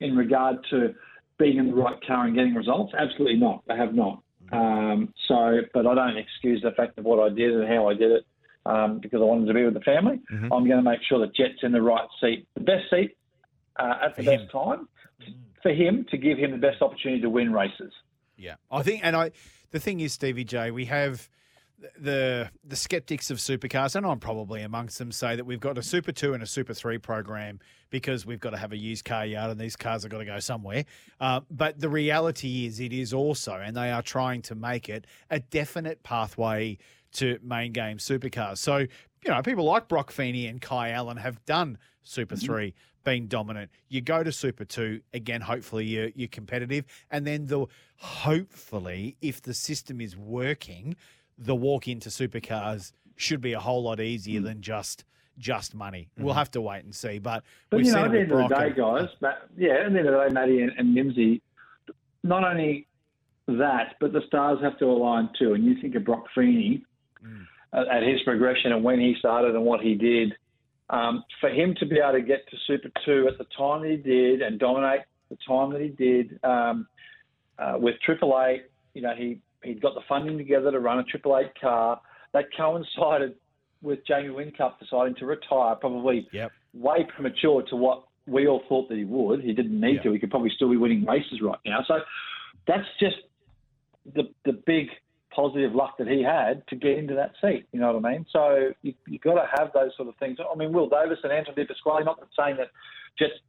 in 0.00 0.16
regard 0.16 0.56
to 0.70 0.94
being 1.38 1.58
in 1.58 1.68
the 1.68 1.74
right 1.74 1.96
car 2.06 2.26
and 2.26 2.34
getting 2.34 2.54
results? 2.54 2.92
Absolutely 2.96 3.36
not. 3.36 3.62
They 3.66 3.76
have 3.76 3.94
not. 3.94 4.22
Um, 4.52 5.12
so, 5.28 5.60
but 5.74 5.86
I 5.86 5.94
don't 5.94 6.16
excuse 6.16 6.60
the 6.62 6.72
fact 6.72 6.98
of 6.98 7.04
what 7.04 7.18
I 7.20 7.28
did 7.34 7.54
and 7.54 7.68
how 7.68 7.88
I 7.88 7.94
did 7.94 8.10
it 8.10 8.24
um, 8.66 8.98
because 8.98 9.20
I 9.20 9.24
wanted 9.24 9.46
to 9.46 9.54
be 9.54 9.64
with 9.64 9.74
the 9.74 9.80
family. 9.80 10.18
Mhm. 10.32 10.44
I'm 10.44 10.66
going 10.66 10.76
to 10.76 10.82
make 10.82 11.02
sure 11.02 11.18
that 11.20 11.34
Jett's 11.34 11.62
in 11.62 11.72
the 11.72 11.82
right 11.82 12.08
seat, 12.20 12.46
the 12.54 12.60
best 12.60 12.90
seat 12.90 13.16
uh, 13.78 13.98
at 14.02 14.16
the 14.16 14.22
him. 14.22 14.40
best 14.40 14.50
time 14.52 14.88
for 15.62 15.72
him 15.72 16.04
to 16.10 16.16
give 16.18 16.36
him 16.38 16.50
the 16.50 16.56
best 16.58 16.82
opportunity 16.82 17.20
to 17.22 17.30
win 17.30 17.52
races. 17.52 17.92
Yeah, 18.36 18.56
I 18.70 18.82
think, 18.82 19.04
and 19.04 19.14
I, 19.14 19.30
the 19.70 19.78
thing 19.80 20.00
is, 20.00 20.12
Stevie 20.14 20.44
J, 20.44 20.70
we 20.70 20.86
have 20.86 21.28
the 21.98 22.50
the 22.64 22.76
skeptics 22.76 23.30
of 23.30 23.38
supercars, 23.38 23.96
and 23.96 24.06
I'm 24.06 24.20
probably 24.20 24.62
amongst 24.62 24.98
them, 24.98 25.12
say 25.12 25.36
that 25.36 25.44
we've 25.44 25.60
got 25.60 25.78
a 25.78 25.82
Super 25.82 26.12
Two 26.12 26.34
and 26.34 26.42
a 26.42 26.46
Super 26.46 26.74
Three 26.74 26.98
program 26.98 27.60
because 27.90 28.24
we've 28.24 28.40
got 28.40 28.50
to 28.50 28.56
have 28.56 28.72
a 28.72 28.76
used 28.76 29.04
car 29.04 29.26
yard, 29.26 29.50
and 29.50 29.60
these 29.60 29.76
cars 29.76 30.02
have 30.02 30.12
got 30.12 30.18
to 30.18 30.24
go 30.24 30.38
somewhere. 30.38 30.84
Uh, 31.20 31.40
but 31.50 31.80
the 31.80 31.88
reality 31.88 32.66
is, 32.66 32.80
it 32.80 32.92
is 32.92 33.12
also, 33.12 33.54
and 33.54 33.76
they 33.76 33.90
are 33.90 34.02
trying 34.02 34.42
to 34.42 34.54
make 34.54 34.88
it 34.88 35.06
a 35.30 35.40
definite 35.40 36.02
pathway 36.02 36.78
to 37.12 37.38
main 37.42 37.72
game 37.72 37.98
supercars. 37.98 38.58
So 38.58 38.78
you 39.24 39.30
know, 39.30 39.42
people 39.42 39.64
like 39.64 39.88
Brock 39.88 40.10
Feeney 40.10 40.46
and 40.46 40.60
Kai 40.60 40.90
Allen 40.90 41.16
have 41.18 41.44
done 41.44 41.78
Super 42.02 42.36
Three, 42.36 42.74
being 43.04 43.26
dominant. 43.26 43.70
You 43.88 44.00
go 44.00 44.22
to 44.22 44.32
Super 44.32 44.64
Two 44.64 45.00
again. 45.12 45.40
Hopefully, 45.40 45.84
you're, 45.86 46.10
you're 46.14 46.28
competitive, 46.28 46.84
and 47.10 47.26
then 47.26 47.46
the 47.46 47.66
hopefully, 47.96 49.16
if 49.20 49.42
the 49.42 49.54
system 49.54 50.00
is 50.00 50.16
working, 50.16 50.96
the 51.40 51.54
walk 51.56 51.88
into 51.88 52.08
supercars 52.10 52.92
should 53.16 53.40
be 53.40 53.52
a 53.54 53.60
whole 53.60 53.82
lot 53.82 53.98
easier 54.00 54.40
than 54.40 54.60
just 54.60 55.04
just 55.38 55.74
money. 55.74 56.10
We'll 56.18 56.34
have 56.34 56.50
to 56.50 56.60
wait 56.60 56.84
and 56.84 56.94
see. 56.94 57.18
But, 57.18 57.42
But 57.70 57.78
we've 57.78 57.86
you 57.86 57.92
seen 57.92 58.02
know, 58.02 58.04
it 58.04 58.08
at 58.08 58.12
the 58.12 58.20
end 58.20 58.32
of 58.44 58.48
the 58.50 58.54
day, 58.54 58.66
and- 58.66 58.76
guys, 58.76 59.08
but, 59.20 59.48
yeah, 59.56 59.70
at 59.70 59.78
the 59.78 59.84
end 59.86 59.96
of 59.98 60.04
the 60.12 60.28
day, 60.28 60.34
Matty 60.34 60.60
and, 60.60 60.72
and 60.76 60.94
Nimsy, 60.94 61.40
not 62.22 62.44
only 62.44 62.86
that, 63.46 63.94
but 64.00 64.12
the 64.12 64.20
stars 64.26 64.58
have 64.60 64.78
to 64.80 64.84
align 64.84 65.30
too. 65.38 65.54
And 65.54 65.64
you 65.64 65.80
think 65.80 65.94
of 65.94 66.04
Brock 66.04 66.24
Feeney 66.34 66.84
Mm. 67.24 67.44
at, 67.74 67.86
at 67.88 68.02
his 68.02 68.20
progression 68.22 68.72
and 68.72 68.82
when 68.82 68.98
he 69.00 69.14
started 69.18 69.54
and 69.54 69.64
what 69.64 69.80
he 69.80 69.94
did. 69.94 70.34
Um, 70.90 71.22
for 71.40 71.48
him 71.50 71.74
to 71.78 71.86
be 71.86 71.98
able 71.98 72.12
to 72.18 72.22
get 72.22 72.48
to 72.50 72.56
Super 72.66 72.90
2 73.04 73.28
at 73.28 73.38
the 73.38 73.44
time 73.56 73.82
that 73.82 73.90
he 73.90 73.96
did 73.98 74.40
and 74.42 74.58
dominate 74.58 75.02
the 75.30 75.36
time 75.46 75.70
that 75.72 75.80
he 75.82 75.88
did 75.88 76.38
um, 76.42 76.86
uh, 77.58 77.74
with 77.78 77.94
Triple 78.04 78.38
Eight, 78.46 78.64
you 78.94 79.02
know, 79.02 79.14
he, 79.14 79.38
he'd 79.62 79.80
got 79.80 79.94
the 79.94 80.00
funding 80.08 80.38
together 80.38 80.70
to 80.70 80.80
run 80.80 80.98
a 80.98 81.04
Triple 81.04 81.38
Eight 81.38 81.52
car. 81.60 82.00
That 82.32 82.46
coincided 82.56 83.34
with 83.82 84.00
Jamie 84.06 84.28
Whincup 84.28 84.78
deciding 84.78 85.14
to 85.16 85.26
retire, 85.26 85.74
probably 85.74 86.28
Yep. 86.32 86.52
way 86.74 87.04
premature 87.04 87.62
to 87.62 87.76
what 87.76 88.04
we 88.26 88.46
all 88.46 88.62
thought 88.68 88.88
that 88.88 88.98
he 88.98 89.04
would. 89.04 89.40
He 89.42 89.52
didn't 89.52 89.78
need 89.80 89.96
Yeah. 89.96 90.02
to. 90.02 90.12
He 90.12 90.18
could 90.18 90.30
probably 90.30 90.50
still 90.50 90.68
be 90.70 90.76
winning 90.76 91.04
races 91.04 91.40
right 91.40 91.58
now. 91.64 91.82
So 91.84 92.02
that's 92.66 92.86
just 92.98 93.16
the 94.14 94.28
the 94.44 94.52
big 94.52 94.90
positive 95.30 95.74
luck 95.74 95.96
that 95.98 96.08
he 96.08 96.22
had 96.22 96.66
to 96.66 96.74
get 96.76 96.98
into 96.98 97.14
that 97.14 97.32
seat. 97.40 97.66
You 97.72 97.80
know 97.80 97.92
what 97.92 98.04
I 98.04 98.12
mean? 98.12 98.26
So 98.30 98.72
you 98.82 98.94
you 99.06 99.18
got 99.18 99.34
to 99.34 99.48
have 99.58 99.72
those 99.72 99.94
sort 99.96 100.08
of 100.08 100.16
things. 100.16 100.38
I 100.40 100.54
mean, 100.56 100.72
Will 100.72 100.88
Davis 100.88 101.18
and 101.22 101.32
Anton 101.32 101.54
De 101.54 101.64
Pasquale. 101.64 102.04
Not 102.04 102.20
saying 102.38 102.56
that 102.56 102.70
just 103.18 103.40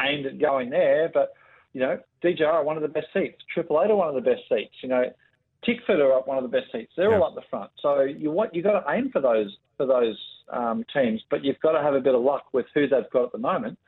aimed 0.00 0.26
at 0.26 0.38
going 0.38 0.70
there, 0.70 1.08
but 1.12 1.32
you 1.72 1.80
know, 1.80 1.98
DJR 2.22 2.46
are 2.52 2.64
one 2.64 2.76
of 2.76 2.82
the 2.82 2.88
best 2.88 3.06
seats. 3.12 3.42
Triple 3.52 3.80
Eight 3.82 3.90
are 3.90 3.96
one 3.96 4.08
of 4.08 4.14
the 4.14 4.20
best 4.28 4.42
seats. 4.48 4.74
You 4.82 4.88
know, 4.88 5.12
Tickford 5.64 6.00
are 6.00 6.14
up 6.14 6.26
one 6.26 6.38
of 6.38 6.42
the 6.42 6.48
best 6.48 6.72
seats. 6.72 6.92
They're 6.96 7.14
all 7.14 7.24
up 7.24 7.34
the 7.34 7.42
front. 7.50 7.70
So 7.82 8.00
you 8.00 8.30
want 8.30 8.54
you 8.54 8.62
got 8.62 8.80
to 8.80 8.92
aim 8.92 9.10
for 9.12 9.20
those 9.20 9.56
for 9.76 9.86
those 9.86 10.18
um, 10.52 10.84
teams, 10.94 11.22
but 11.30 11.44
you've 11.44 11.60
got 11.60 11.72
to 11.72 11.82
have 11.82 11.94
a 11.94 12.00
bit 12.00 12.14
of 12.14 12.22
luck 12.22 12.44
with 12.52 12.66
who 12.74 12.88
they've 12.88 13.10
got 13.12 13.24
at 13.24 13.32
the 13.32 13.38
moment 13.38 13.78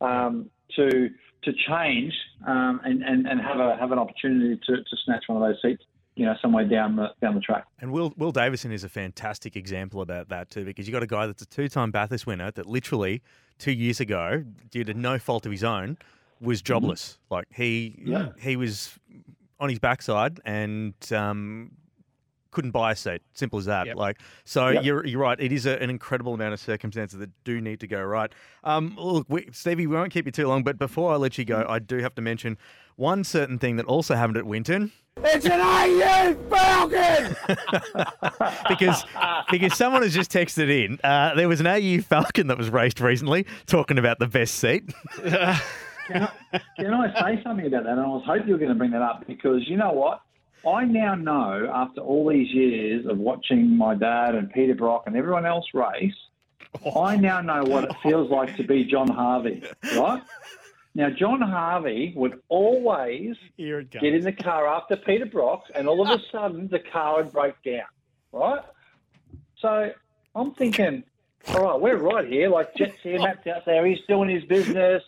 um, 0.00 0.50
to 0.76 1.08
to 1.44 1.52
change 1.68 2.12
um, 2.46 2.80
and, 2.84 3.02
and, 3.02 3.26
and 3.26 3.40
have 3.40 3.58
a 3.58 3.76
have 3.80 3.92
an 3.92 3.98
opportunity 3.98 4.60
to, 4.66 4.76
to 4.76 4.96
snatch 5.04 5.24
one 5.26 5.42
of 5.42 5.48
those 5.48 5.60
seats. 5.62 5.82
You 6.14 6.26
know, 6.26 6.34
somewhere 6.42 6.68
down 6.68 6.96
the 6.96 7.06
down 7.22 7.34
the 7.34 7.40
track. 7.40 7.64
And 7.80 7.90
Will 7.90 8.12
Will 8.18 8.32
Davison 8.32 8.70
is 8.70 8.84
a 8.84 8.88
fantastic 8.90 9.56
example 9.56 10.02
about 10.02 10.28
that 10.28 10.50
too, 10.50 10.64
because 10.66 10.86
you 10.86 10.92
got 10.92 11.02
a 11.02 11.06
guy 11.06 11.26
that's 11.26 11.40
a 11.40 11.46
two-time 11.46 11.90
Bathurst 11.90 12.26
winner 12.26 12.50
that 12.50 12.66
literally 12.66 13.22
two 13.58 13.72
years 13.72 13.98
ago, 13.98 14.44
due 14.70 14.84
to 14.84 14.92
no 14.92 15.18
fault 15.18 15.46
of 15.46 15.52
his 15.52 15.64
own, 15.64 15.96
was 16.38 16.60
jobless. 16.60 17.18
Like 17.30 17.46
he 17.54 17.98
Yeah. 18.04 18.32
he 18.38 18.56
was 18.56 18.98
on 19.62 19.68
his 19.70 19.78
backside 19.78 20.40
and 20.44 20.92
um, 21.12 21.70
couldn't 22.50 22.72
buy 22.72 22.92
a 22.92 22.96
seat. 22.96 23.22
Simple 23.32 23.58
as 23.60 23.64
that. 23.66 23.86
Yep. 23.86 23.96
Like 23.96 24.20
so, 24.44 24.68
Yep. 24.68 24.84
you're 24.84 25.06
you're 25.06 25.20
right. 25.20 25.40
It 25.40 25.52
is 25.52 25.64
a, 25.66 25.80
an 25.82 25.88
incredible 25.88 26.34
amount 26.34 26.52
of 26.52 26.60
circumstances 26.60 27.18
that 27.20 27.30
do 27.44 27.60
need 27.60 27.80
to 27.80 27.86
go 27.86 28.02
right. 28.02 28.30
Um, 28.64 28.94
look, 28.98 29.26
we, 29.28 29.48
Stevie, 29.52 29.86
we 29.86 29.94
won't 29.96 30.12
keep 30.12 30.26
you 30.26 30.32
too 30.32 30.46
long, 30.48 30.62
but 30.64 30.78
before 30.78 31.12
I 31.12 31.16
let 31.16 31.38
you 31.38 31.44
go, 31.44 31.64
I 31.68 31.78
do 31.78 31.98
have 31.98 32.14
to 32.16 32.22
mention 32.22 32.58
one 32.96 33.24
certain 33.24 33.58
thing 33.58 33.76
that 33.76 33.86
also 33.86 34.14
happened 34.14 34.36
at 34.36 34.44
Winton. 34.44 34.92
It's 35.24 35.44
an 35.46 35.60
AU 35.60 36.34
Falcon! 36.50 37.36
because 38.68 39.04
because 39.50 39.76
someone 39.76 40.02
has 40.02 40.12
just 40.14 40.30
texted 40.30 40.70
in. 40.70 40.98
Uh, 41.04 41.34
there 41.34 41.48
was 41.48 41.60
an 41.60 41.66
AU 41.66 42.00
Falcon 42.02 42.46
that 42.48 42.58
was 42.58 42.70
raced 42.70 43.00
recently, 43.00 43.46
talking 43.66 43.98
about 43.98 44.18
the 44.18 44.26
best 44.26 44.54
seat. 44.56 44.90
Can 46.12 46.22
I, 46.22 46.60
can 46.76 46.94
I 46.94 47.14
say 47.36 47.42
something 47.42 47.66
about 47.66 47.84
that? 47.84 47.92
And 47.92 48.00
I 48.00 48.06
was 48.06 48.22
hoping 48.26 48.48
you 48.48 48.54
were 48.54 48.58
going 48.58 48.70
to 48.70 48.76
bring 48.76 48.90
that 48.92 49.02
up 49.02 49.26
because 49.26 49.68
you 49.68 49.76
know 49.76 49.92
what? 49.92 50.22
I 50.66 50.84
now 50.84 51.14
know 51.14 51.70
after 51.72 52.00
all 52.00 52.28
these 52.28 52.50
years 52.52 53.06
of 53.06 53.18
watching 53.18 53.76
my 53.76 53.94
dad 53.94 54.34
and 54.34 54.50
Peter 54.52 54.74
Brock 54.74 55.04
and 55.06 55.16
everyone 55.16 55.44
else 55.44 55.64
race, 55.74 56.14
oh. 56.84 57.02
I 57.04 57.16
now 57.16 57.40
know 57.40 57.64
what 57.64 57.84
it 57.84 57.96
feels 58.02 58.30
like 58.30 58.56
to 58.56 58.62
be 58.62 58.84
John 58.84 59.08
Harvey, 59.08 59.62
right? 59.96 60.22
Now, 60.94 61.08
John 61.10 61.40
Harvey 61.40 62.12
would 62.14 62.40
always 62.48 63.36
Here 63.56 63.80
it 63.80 63.90
comes. 63.90 64.02
get 64.02 64.14
in 64.14 64.22
the 64.22 64.32
car 64.32 64.68
after 64.68 64.96
Peter 64.96 65.26
Brock, 65.26 65.64
and 65.74 65.88
all 65.88 66.02
of 66.02 66.20
a 66.20 66.22
sudden 66.30 66.68
the 66.68 66.78
car 66.80 67.22
would 67.22 67.32
break 67.32 67.54
down, 67.64 67.86
right? 68.30 68.62
So 69.58 69.90
I'm 70.34 70.54
thinking, 70.54 71.02
all 71.48 71.62
right, 71.62 71.80
we're 71.80 71.96
right 71.96 72.28
here. 72.28 72.50
Like 72.50 72.74
Jett's 72.76 73.00
here, 73.02 73.18
Matt's 73.18 73.46
out 73.46 73.64
there, 73.64 73.84
he's 73.86 74.00
doing 74.06 74.28
his 74.28 74.44
business. 74.44 75.02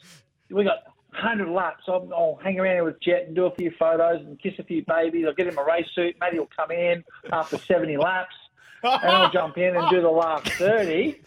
We 0.50 0.64
got 0.64 0.78
100 1.14 1.48
laps. 1.48 1.84
I'll, 1.88 2.08
I'll 2.14 2.38
hang 2.42 2.58
around 2.58 2.74
here 2.74 2.84
with 2.84 3.00
Jett 3.00 3.26
and 3.26 3.34
do 3.34 3.46
a 3.46 3.54
few 3.54 3.72
photos 3.78 4.20
and 4.20 4.40
kiss 4.40 4.54
a 4.58 4.64
few 4.64 4.84
babies. 4.86 5.24
I'll 5.26 5.34
get 5.34 5.46
him 5.46 5.58
a 5.58 5.64
race 5.64 5.86
suit. 5.94 6.16
Maybe 6.20 6.36
he'll 6.36 6.48
come 6.56 6.70
in 6.70 7.04
after 7.32 7.58
70 7.58 7.96
laps. 7.96 8.34
And 8.82 9.10
I'll 9.10 9.30
jump 9.30 9.56
in 9.56 9.74
and 9.74 9.88
do 9.88 10.02
the 10.02 10.10
last 10.10 10.46
30. 10.46 11.18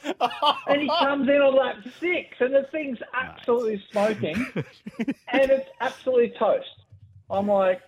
And 0.68 0.82
he 0.82 0.88
comes 0.88 1.28
in 1.28 1.42
on 1.42 1.56
lap 1.56 1.78
six, 2.00 2.36
and 2.40 2.54
the 2.54 2.68
thing's 2.72 3.00
absolutely 3.16 3.84
smoking, 3.92 4.46
and 4.56 5.50
it's 5.50 5.68
absolutely 5.82 6.34
toast. 6.38 6.68
I'm 7.32 7.48
like, 7.48 7.82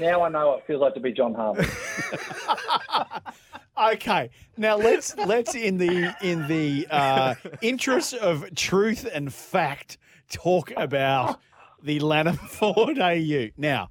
now 0.00 0.22
I 0.22 0.30
know 0.30 0.48
what 0.48 0.58
it 0.60 0.66
feels 0.66 0.80
like 0.80 0.94
to 0.94 1.00
be 1.00 1.12
John 1.12 1.34
Harvey. 1.34 1.66
Okay, 3.76 4.30
now 4.56 4.76
let's 4.76 5.16
let's 5.16 5.56
in 5.56 5.78
the 5.78 6.14
in 6.22 6.46
the 6.46 6.86
uh, 6.88 7.34
interest 7.60 8.14
of 8.14 8.54
truth 8.54 9.04
and 9.12 9.34
fact 9.34 9.98
talk 10.34 10.72
about 10.76 11.40
the 11.82 12.00
Lanham 12.00 12.36
Ford 12.48 12.98
AU. 12.98 13.48
Now, 13.56 13.90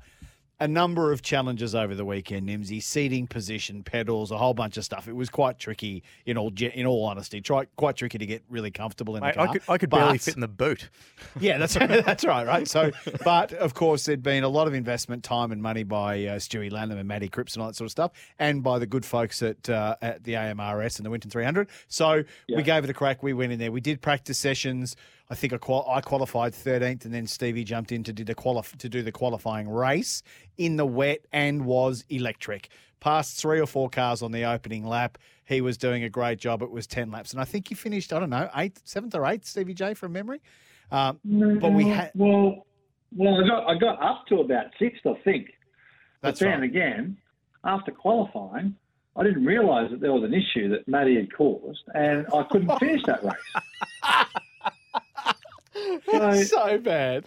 a 0.59 0.67
number 0.67 1.11
of 1.11 1.21
challenges 1.21 1.75
over 1.75 1.93
the 1.93 2.05
weekend, 2.05 2.47
Nimsy, 2.47 2.81
seating 2.81 3.27
position, 3.27 3.83
pedals, 3.83 4.31
a 4.31 4.37
whole 4.37 4.53
bunch 4.53 4.77
of 4.77 4.85
stuff. 4.85 5.07
It 5.09 5.13
was 5.13 5.29
quite 5.29 5.59
tricky 5.59 6.03
in 6.25 6.37
all 6.37 6.53
in 6.57 6.85
all 6.85 7.03
honesty. 7.05 7.41
Try 7.41 7.65
quite 7.75 7.97
tricky 7.97 8.17
to 8.19 8.25
get 8.25 8.43
really 8.49 8.71
comfortable 8.71 9.15
in 9.17 9.23
Mate, 9.23 9.33
the 9.33 9.39
car. 9.39 9.47
I 9.49 9.51
could 9.51 9.61
I 9.67 9.77
could 9.77 9.89
barely 9.89 10.17
fit 10.19 10.35
in 10.35 10.41
the 10.41 10.47
boot. 10.47 10.89
yeah, 11.39 11.57
that's 11.57 11.75
right. 11.75 12.05
That's 12.05 12.23
right. 12.23 12.47
Right. 12.47 12.67
So, 12.67 12.91
but 13.25 13.51
of 13.53 13.73
course, 13.73 14.05
there'd 14.05 14.23
been 14.23 14.43
a 14.43 14.47
lot 14.49 14.67
of 14.67 14.73
investment, 14.73 15.23
time, 15.23 15.51
and 15.51 15.61
money 15.61 15.83
by 15.83 16.23
uh, 16.25 16.35
Stewie 16.37 16.71
Lanham 16.71 16.97
and 16.99 17.07
Matty 17.07 17.27
Cripps 17.29 17.55
and 17.55 17.61
all 17.63 17.67
that 17.69 17.75
sort 17.75 17.87
of 17.87 17.91
stuff, 17.91 18.11
and 18.39 18.63
by 18.63 18.79
the 18.79 18.87
good 18.87 19.05
folks 19.05 19.41
at 19.41 19.67
uh, 19.69 19.95
at 20.01 20.23
the 20.23 20.33
AMRS 20.33 20.97
and 20.97 21.05
the 21.05 21.09
Winton 21.09 21.31
300. 21.31 21.67
So 21.87 22.23
Yeah. 22.47 22.57
we 22.57 22.63
gave 22.63 22.83
it 22.85 22.89
a 22.89 22.93
crack. 22.93 23.21
We 23.21 23.33
went 23.33 23.51
in 23.51 23.59
there. 23.59 23.71
We 23.71 23.81
did 23.81 24.01
practice 24.01 24.37
sessions. 24.37 24.95
I 25.33 25.35
think 25.35 25.51
I, 25.51 25.57
qual- 25.57 25.89
I 25.89 25.99
qualified 25.99 26.53
13th, 26.53 27.05
and 27.05 27.13
then 27.13 27.25
Stevie 27.25 27.63
jumped 27.63 27.91
in 27.91 28.03
to 28.03 28.13
do 28.13 28.23
the 28.23 28.35
qualif- 28.35 28.77
to 28.77 28.87
do 28.87 29.01
the 29.01 29.11
qualifying 29.11 29.67
race 29.67 30.21
in 30.59 30.75
the 30.75 30.85
wet 30.85 31.21
and 31.31 31.65
was 31.65 32.05
electric. 32.09 32.69
Passed 32.99 33.41
three 33.41 33.59
or 33.59 33.65
four 33.65 33.89
cars 33.89 34.21
on 34.21 34.31
the 34.31 34.43
opening 34.43 34.85
lap. 34.85 35.17
He 35.45 35.59
was 35.59 35.75
doing 35.75 36.03
a 36.03 36.09
great 36.09 36.37
job. 36.37 36.61
It 36.61 36.69
was 36.69 36.85
10 36.85 37.09
laps, 37.09 37.31
and 37.31 37.41
I 37.41 37.45
think 37.45 37.69
he 37.69 37.73
finished. 37.73 38.13
I 38.13 38.19
don't 38.19 38.29
know, 38.29 38.47
eighth, 38.55 38.81
seventh 38.83 39.15
or 39.15 39.25
eighth. 39.25 39.47
Stevie 39.47 39.73
J 39.73 39.95
from 39.95 40.13
memory. 40.13 40.39
Um, 40.91 41.19
but 41.25 41.73
we 41.73 41.87
had 41.87 42.11
well, 42.13 42.67
well, 43.15 43.43
I 43.43 43.47
got 43.47 43.67
I 43.67 43.75
got 43.79 44.03
up 44.03 44.27
to 44.27 44.41
about 44.41 44.67
sixth, 44.77 45.03
I 45.07 45.15
think. 45.23 45.47
That's 46.21 46.39
but 46.41 46.45
then 46.45 46.59
right. 46.59 46.69
again, 46.69 47.17
after 47.63 47.89
qualifying, 47.89 48.75
I 49.15 49.23
didn't 49.23 49.45
realise 49.45 49.89
that 49.89 49.99
there 49.99 50.13
was 50.13 50.21
an 50.21 50.35
issue 50.35 50.69
that 50.69 50.87
Matty 50.87 51.15
had 51.15 51.33
caused, 51.33 51.81
and 51.95 52.27
I 52.31 52.43
couldn't 52.43 52.77
finish 52.77 53.01
that 53.07 53.23
race. 53.23 54.27
So, 56.05 56.43
so 56.43 56.77
bad. 56.77 57.25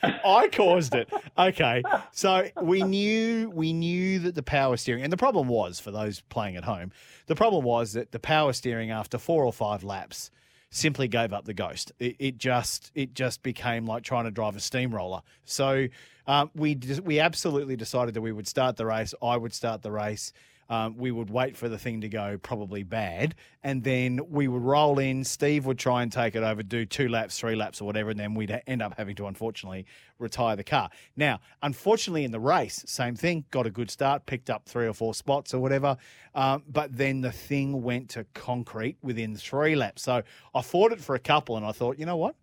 I 0.02 0.48
caused 0.52 0.94
it. 0.94 1.12
Okay, 1.36 1.82
so 2.12 2.48
we 2.62 2.82
knew 2.82 3.50
we 3.50 3.72
knew 3.72 4.20
that 4.20 4.34
the 4.34 4.42
power 4.42 4.76
steering, 4.76 5.02
and 5.02 5.12
the 5.12 5.16
problem 5.16 5.48
was 5.48 5.80
for 5.80 5.90
those 5.90 6.20
playing 6.20 6.56
at 6.56 6.64
home, 6.64 6.92
the 7.26 7.34
problem 7.34 7.64
was 7.64 7.94
that 7.94 8.12
the 8.12 8.20
power 8.20 8.52
steering 8.52 8.90
after 8.90 9.18
four 9.18 9.44
or 9.44 9.52
five 9.52 9.82
laps 9.82 10.30
simply 10.70 11.08
gave 11.08 11.32
up 11.32 11.46
the 11.46 11.54
ghost. 11.54 11.92
It, 11.98 12.16
it 12.18 12.38
just 12.38 12.92
it 12.94 13.14
just 13.14 13.42
became 13.42 13.86
like 13.86 14.02
trying 14.04 14.24
to 14.24 14.30
drive 14.30 14.54
a 14.56 14.60
steamroller. 14.60 15.22
So 15.44 15.88
um, 16.26 16.50
we 16.54 16.78
we 17.02 17.20
absolutely 17.20 17.76
decided 17.76 18.14
that 18.14 18.20
we 18.20 18.32
would 18.32 18.46
start 18.46 18.76
the 18.76 18.86
race. 18.86 19.14
I 19.22 19.36
would 19.36 19.54
start 19.54 19.82
the 19.82 19.90
race. 19.92 20.32
Um, 20.70 20.96
we 20.96 21.10
would 21.10 21.30
wait 21.30 21.56
for 21.56 21.68
the 21.68 21.78
thing 21.78 22.02
to 22.02 22.08
go 22.08 22.38
probably 22.42 22.82
bad, 22.82 23.34
and 23.62 23.82
then 23.82 24.20
we 24.28 24.48
would 24.48 24.62
roll 24.62 24.98
in. 24.98 25.24
Steve 25.24 25.64
would 25.64 25.78
try 25.78 26.02
and 26.02 26.12
take 26.12 26.34
it 26.34 26.42
over, 26.42 26.62
do 26.62 26.84
two 26.84 27.08
laps, 27.08 27.38
three 27.38 27.56
laps, 27.56 27.80
or 27.80 27.84
whatever, 27.84 28.10
and 28.10 28.20
then 28.20 28.34
we'd 28.34 28.60
end 28.66 28.82
up 28.82 28.94
having 28.98 29.16
to 29.16 29.26
unfortunately 29.26 29.86
retire 30.18 30.56
the 30.56 30.64
car. 30.64 30.90
Now, 31.16 31.40
unfortunately, 31.62 32.24
in 32.24 32.32
the 32.32 32.40
race, 32.40 32.84
same 32.86 33.16
thing. 33.16 33.44
Got 33.50 33.66
a 33.66 33.70
good 33.70 33.90
start, 33.90 34.26
picked 34.26 34.50
up 34.50 34.66
three 34.66 34.86
or 34.86 34.92
four 34.92 35.14
spots 35.14 35.54
or 35.54 35.60
whatever, 35.60 35.96
um, 36.34 36.64
but 36.68 36.94
then 36.96 37.22
the 37.22 37.32
thing 37.32 37.82
went 37.82 38.10
to 38.10 38.26
concrete 38.34 38.98
within 39.02 39.36
three 39.36 39.74
laps. 39.74 40.02
So 40.02 40.22
I 40.54 40.62
fought 40.62 40.92
it 40.92 41.00
for 41.00 41.14
a 41.14 41.20
couple, 41.20 41.56
and 41.56 41.64
I 41.64 41.72
thought, 41.72 41.98
you 41.98 42.04
know 42.04 42.16
what? 42.16 42.34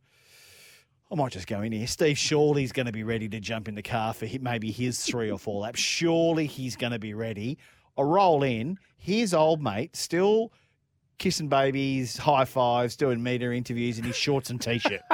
I 1.12 1.16
might 1.16 1.32
just 1.32 1.46
go 1.46 1.62
in 1.62 1.72
here. 1.72 1.86
Steve 1.86 2.18
Shawley's 2.18 2.72
going 2.72 2.88
to 2.88 2.92
be 2.92 3.04
ready 3.04 3.30
to 3.30 3.40
jump 3.40 3.68
in 3.68 3.76
the 3.76 3.84
car 3.84 4.12
for 4.14 4.28
maybe 4.42 4.72
his 4.72 5.04
three 5.04 5.30
or 5.30 5.38
four 5.38 5.62
laps. 5.62 5.80
Surely 5.80 6.48
he's 6.48 6.76
going 6.76 6.94
to 6.94 7.00
be 7.00 7.14
ready. 7.14 7.60
I 7.98 8.02
roll 8.02 8.44
in. 8.44 8.78
His 8.98 9.34
old 9.34 9.62
mate 9.62 9.96
still 9.96 10.52
kissing 11.18 11.48
babies, 11.48 12.18
high 12.18 12.46
fives, 12.46 12.96
doing 12.96 13.22
media 13.22 13.52
interviews 13.52 14.00
in 14.00 14.06
his 14.06 14.16
shorts 14.16 14.50
and 14.50 14.62
t-shirt. 14.62 15.02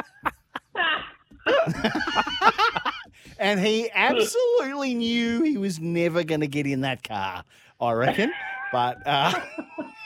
and 3.40 3.60
he 3.60 3.90
absolutely 3.94 4.94
knew 4.94 5.44
he 5.44 5.58
was 5.58 5.80
never 5.80 6.24
going 6.24 6.42
to 6.42 6.48
get 6.48 6.66
in 6.66 6.82
that 6.82 7.04
car. 7.04 7.44
I 7.80 7.92
reckon, 7.94 8.32
but. 8.72 9.02
Uh, 9.06 9.34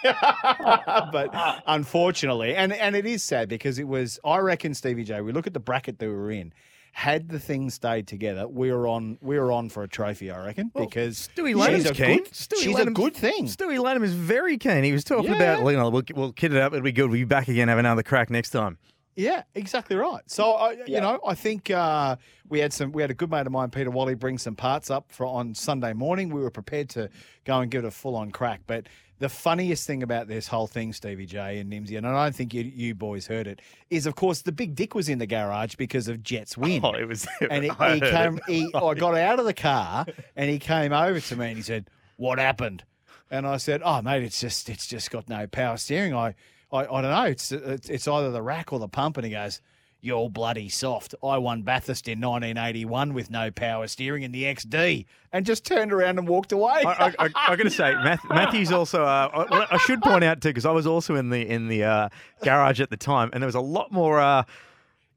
but 1.12 1.64
unfortunately, 1.68 2.56
and 2.56 2.72
and 2.74 2.96
it 2.96 3.06
is 3.06 3.24
sad 3.24 3.50
because 3.50 3.80
it 3.80 3.88
was. 3.88 4.20
I 4.24 4.38
reckon 4.38 4.74
Stevie 4.74 5.04
J. 5.04 5.22
We 5.22 5.32
look 5.32 5.48
at 5.48 5.54
the 5.54 5.60
bracket 5.60 6.00
that 6.00 6.08
we 6.08 6.14
were 6.14 6.32
in. 6.32 6.54
Had 6.98 7.28
the 7.28 7.40
thing 7.40 7.70
stayed 7.70 8.08
together, 8.08 8.48
we 8.48 8.72
were 8.72 8.88
on. 8.88 9.18
We 9.22 9.38
were 9.38 9.52
on 9.52 9.68
for 9.68 9.84
a 9.84 9.88
trophy, 9.88 10.32
I 10.32 10.46
reckon, 10.46 10.72
because 10.74 11.28
Stewie 11.36 11.76
she's 11.76 11.86
a 11.90 11.94
keen. 11.94 12.20
good. 12.24 12.32
Stewie 12.32 12.64
she's 12.64 12.80
a 12.80 12.86
good 12.90 13.14
thing. 13.14 13.48
Stewie 13.48 13.80
Lanham 13.84 14.06
is 14.06 14.14
very 14.14 14.58
keen. 14.58 14.86
He 14.86 14.94
was 14.94 15.04
talking 15.04 15.32
Yeah. 15.32 15.56
about, 15.58 15.70
you 15.70 15.76
know, 15.78 15.90
we'll, 15.90 16.04
we'll 16.16 16.32
kit 16.32 16.54
it 16.54 16.62
up. 16.62 16.72
It'll 16.72 16.82
be 16.86 16.94
good. 16.94 17.10
We'll 17.10 17.20
be 17.20 17.26
back 17.26 17.50
again, 17.50 17.68
have 17.68 17.80
another 17.80 18.02
crack 18.02 18.30
next 18.30 18.52
time. 18.52 18.78
Yeah, 19.18 19.44
exactly 19.56 19.98
right. 19.98 20.22
So 20.28 20.54
I, 20.54 20.78
you 20.88 21.02
know, 21.02 21.20
I 21.28 21.36
think 21.36 21.70
uh, 21.70 22.16
we 22.48 22.60
had 22.60 22.72
some. 22.72 22.94
We 22.94 23.02
had 23.02 23.12
a 23.12 23.14
good 23.14 23.30
mate 23.30 23.46
of 23.46 23.52
mine, 23.52 23.72
Peter 23.72 23.92
Wally, 23.92 24.16
bring 24.16 24.38
some 24.38 24.56
parts 24.56 24.90
up 24.90 25.12
for 25.12 25.26
on 25.26 25.54
Sunday 25.54 25.92
morning. 25.92 26.30
We 26.30 26.40
were 26.42 26.50
prepared 26.52 26.88
to 26.92 27.10
go 27.44 27.60
and 27.60 27.70
give 27.70 27.84
it 27.84 27.88
a 27.88 27.92
full 27.92 28.16
on 28.16 28.32
crack. 28.32 28.62
But 28.68 28.88
the 29.20 29.30
funniest 29.30 29.88
thing 29.88 30.04
about 30.04 30.28
this 30.28 30.48
whole 30.48 30.68
thing, 30.68 30.92
Stevie 30.94 31.26
J 31.26 31.60
and 31.60 31.72
Nimsy, 31.72 31.98
and 31.98 32.06
I 32.06 32.26
don't 32.26 32.36
think 32.36 32.54
you, 32.54 32.64
you 32.64 32.94
boys 32.96 33.28
heard 33.28 33.48
it, 33.48 33.62
is 33.90 34.06
of 34.06 34.16
course 34.16 34.42
the 34.42 34.52
big 34.52 34.76
dick 34.76 34.94
was 34.94 35.08
in 35.08 35.20
the 35.20 35.28
garage 35.28 35.76
because 35.76 36.08
of 36.08 36.22
Jett's 36.22 36.58
win. 36.58 36.82
Oh, 36.84 36.94
it 36.94 37.08
was. 37.08 37.28
and 37.50 37.64
he, 37.64 37.70
I 37.80 37.96
he 37.96 38.02
came. 38.02 38.38
it. 38.38 38.44
He, 38.48 38.72
oh, 38.74 38.90
I 38.90 38.94
got 38.94 39.16
out 39.16 39.40
of 39.40 39.46
the 39.46 39.54
car 39.54 40.06
and 40.36 40.50
he 40.50 40.60
came 40.60 40.92
over 40.92 41.20
to 41.20 41.36
me 41.36 41.48
and 41.48 41.58
he 41.58 41.64
said, 41.64 41.90
"What 42.18 42.40
happened?" 42.40 42.84
And 43.32 43.48
I 43.48 43.58
said, 43.58 43.82
"Oh, 43.84 44.02
mate, 44.02 44.24
it's 44.24 44.40
just 44.40 44.70
it's 44.70 44.88
just 44.88 45.12
got 45.12 45.30
no 45.30 45.48
power 45.48 45.78
steering. 45.78 46.14
I 46.14 46.36
I, 46.72 46.82
I 46.82 47.02
don't 47.02 47.04
know. 47.12 47.24
It's, 47.26 47.52
it's 47.52 47.90
it's 47.90 48.08
either 48.08 48.32
the 48.32 48.42
rack 48.42 48.74
or 48.74 48.80
the 48.80 48.90
pump." 48.90 49.18
And 49.18 49.26
he 49.26 49.32
goes. 49.32 49.62
You're 50.06 50.30
bloody 50.30 50.70
soft. 50.70 51.16
I 51.24 51.40
won 51.40 51.64
Bathurst 51.64 52.08
in 52.08 52.22
1981 52.22 53.16
with 53.16 53.32
no 53.32 53.50
power 53.50 53.88
steering 53.88 54.22
in 54.22 54.32
the 54.32 54.44
XD, 54.44 55.06
and 55.34 55.46
just 55.46 55.66
turned 55.66 55.92
around 55.92 56.20
and 56.20 56.28
walked 56.28 56.52
away. 56.52 56.84
I, 56.86 57.12
I, 57.18 57.30
I, 57.48 57.56
got 57.56 57.64
to 57.64 57.72
say, 57.72 57.94
Matthew's 58.30 58.72
also. 58.72 59.04
Uh, 59.04 59.46
I, 59.50 59.76
I 59.76 59.78
should 59.80 60.04
point 60.04 60.24
out 60.24 60.42
too, 60.42 60.50
because 60.50 60.66
I 60.68 60.72
was 60.72 60.86
also 60.86 61.16
in 61.16 61.32
the 61.32 61.42
in 61.42 61.70
the 61.70 61.84
uh, 61.84 62.10
garage 62.44 62.80
at 62.82 62.92
the 62.92 62.98
time, 62.98 63.32
and 63.34 63.42
there 63.42 63.48
was 63.48 63.56
a 63.56 63.60
lot 63.62 63.92
more 63.92 64.20
uh, 64.20 64.44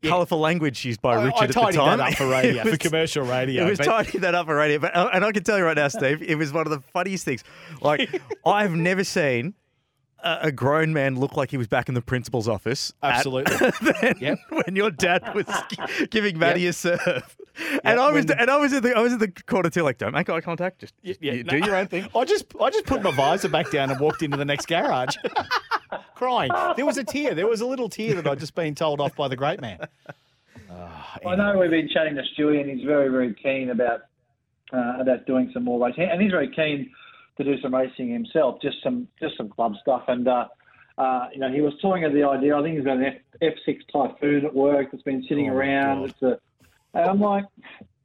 colourful 0.03 0.39
language 0.39 0.85
used 0.85 1.03
by 1.03 1.17
I- 1.17 1.25
Richard 1.25 1.39
I 1.39 1.45
at 1.45 1.49
the 1.49 1.73
time. 1.73 1.99
that 1.99 2.01
up 2.01 2.15
for 2.15 2.27
radio, 2.31 2.63
It 2.63 2.71
for 2.71 2.77
commercial 2.79 3.27
radio. 3.27 3.67
It 3.67 3.71
was 3.71 3.79
but- 3.79 3.85
tidying 3.85 4.23
that 4.23 4.35
up 4.35 4.47
for 4.47 4.57
radio, 4.57 4.79
but 4.79 4.97
uh, 4.97 5.11
and 5.13 5.23
I 5.23 5.33
can 5.33 5.45
tell 5.45 5.59
you 5.59 5.65
right 5.65 5.77
now, 5.77 5.89
Steve, 5.89 6.23
it 6.23 6.37
was 6.37 6.51
one 6.53 6.67
of 6.67 6.71
the 6.71 6.81
funniest 6.81 7.27
things. 7.27 7.45
Like 7.81 8.23
I've 8.47 8.73
never 8.73 9.05
seen 9.05 9.53
a, 10.25 10.39
a 10.43 10.53
grown 10.53 10.93
man 10.93 11.19
look 11.19 11.37
like 11.37 11.51
he 11.51 11.57
was 11.57 11.67
back 11.69 11.89
in 11.89 11.95
the 11.95 12.03
principal's 12.03 12.49
office. 12.49 12.93
at- 13.03 13.15
Absolutely. 13.17 13.57
then 14.03 14.15
Yep. 14.21 14.39
when 14.51 14.77
your 14.77 14.91
dad 14.91 15.35
was 15.35 15.47
gi- 15.71 16.07
giving 16.09 16.39
Matty 16.39 16.67
a 16.67 16.73
serve, 16.73 17.37
and 17.85 18.01
I 18.01 18.11
was 18.11 18.27
when- 18.27 18.39
and 18.39 18.51
I 18.51 18.57
was 18.57 18.73
in 18.73 18.83
the 18.83 18.97
I 18.97 19.01
was 19.01 19.13
in 19.13 19.19
the 19.21 19.29
corner 19.47 19.71
too, 19.71 19.83
like 19.83 19.99
don't 19.99 20.13
make 20.13 20.29
eye 20.29 20.41
contact, 20.41 20.81
just, 20.81 20.95
just 21.05 21.23
Yeah, 21.23 21.33
you 21.35 21.45
no. 21.45 21.51
do 21.51 21.59
your 21.59 21.77
own 21.77 21.87
thing. 21.87 22.09
I 22.15 22.25
just 22.25 22.47
I 22.61 22.71
just 22.71 22.87
put 22.87 23.03
my 23.03 23.11
visor 23.13 23.49
back 23.49 23.71
down 23.71 23.91
and 23.91 24.01
walked 24.01 24.23
into 24.23 24.37
the 24.37 24.45
next 24.45 24.67
garage, 24.67 25.17
crying. 26.15 26.51
There 26.77 26.87
was 26.87 26.99
a 26.99 27.05
tear. 27.05 27.35
There 27.35 27.47
was 27.47 27.61
a 27.61 27.67
little 27.67 27.89
tear 27.89 28.15
that 28.15 28.27
I'd 28.27 28.41
just 28.41 28.55
been 28.55 28.75
told 28.75 29.01
off 29.01 29.15
by 29.17 29.29
the 29.29 29.37
great 29.37 29.61
man. 29.61 29.79
Ah, 30.71 31.19
I 31.27 31.37
know 31.37 31.59
we've 31.59 31.71
been 31.71 31.89
chatting 31.89 32.15
to 32.17 32.23
Stewie, 32.37 32.61
and 32.61 32.71
he's 32.71 32.85
very, 32.87 33.09
very 33.09 33.35
keen 33.35 33.71
about 33.71 34.03
uh, 34.73 34.97
about 35.01 35.27
doing 35.27 35.51
some 35.55 35.65
more 35.65 35.85
racing, 35.85 36.05
and 36.11 36.21
he's 36.21 36.31
very 36.33 36.51
keen 36.51 36.91
to 37.39 37.45
do 37.45 37.61
some 37.63 37.75
racing 37.75 38.11
himself, 38.11 38.61
just 38.61 38.77
some 38.83 39.09
just 39.21 39.37
some 39.37 39.49
club 39.49 39.75
stuff. 39.81 40.03
And 40.09 40.29
uh, 40.29 40.47
uh, 40.99 41.29
you 41.33 41.39
know, 41.41 41.51
he 41.51 41.61
was 41.61 41.73
toying 41.81 42.03
with 42.03 42.13
the 42.13 42.25
idea. 42.25 42.57
I 42.57 42.63
think 42.63 42.77
he's 42.77 42.85
got 42.85 42.99
an 42.99 43.19
F 43.41 43.55
six 43.65 43.83
Typhoon 43.93 44.45
at 44.45 44.55
work 44.55 44.89
that's 44.93 45.03
been 45.05 45.25
sitting 45.29 45.49
Oh, 45.51 45.55
around. 45.55 46.05
It's 46.11 46.23
a, 46.23 46.39
and 46.95 47.09
I'm 47.11 47.21
like, 47.21 47.45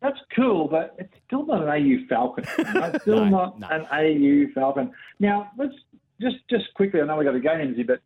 that's 0.02 0.20
cool, 0.36 0.68
but 0.68 0.96
it's 1.00 1.14
still 1.26 1.46
not 1.46 1.64
an 1.64 1.70
AU 1.70 2.06
Falcon. 2.08 2.46
It's 2.58 3.02
still 3.02 3.26
No, 3.26 3.30
not 3.30 3.60
no. 3.60 3.68
an 3.70 3.86
AU 3.92 4.52
Falcon. 4.54 4.92
Now, 5.20 5.52
let's 5.58 5.74
just 6.22 6.38
just 6.50 6.66
quickly. 6.76 7.02
I 7.02 7.06
know 7.06 7.18
we 7.18 7.26
got 7.26 7.32
to 7.32 7.40
go, 7.40 7.54
Lindsay, 7.54 7.84
but 7.84 8.00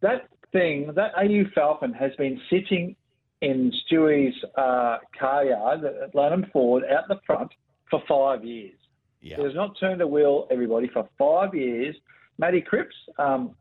that 0.00 0.28
thing, 0.52 0.92
that 0.94 1.12
AU 1.16 1.44
Falcon 1.54 1.92
has 1.94 2.12
been 2.16 2.40
sitting 2.50 2.94
in 3.40 3.72
Stewie's 3.86 4.34
uh, 4.56 4.98
car 5.18 5.44
yard 5.44 5.84
at 5.84 6.14
Lanham 6.14 6.46
Ford 6.52 6.84
out 6.84 7.08
the 7.08 7.18
front 7.26 7.50
for 7.90 8.02
five 8.08 8.44
years. 8.44 8.74
Yeah. 9.22 9.40
Has 9.40 9.54
not 9.54 9.78
turned 9.78 10.02
a 10.02 10.06
wheel, 10.06 10.46
everybody, 10.50 10.88
for 10.92 11.08
five 11.16 11.54
years. 11.54 11.94
Matty 12.38 12.60
Cripps, 12.60 12.94
um, 13.18 13.54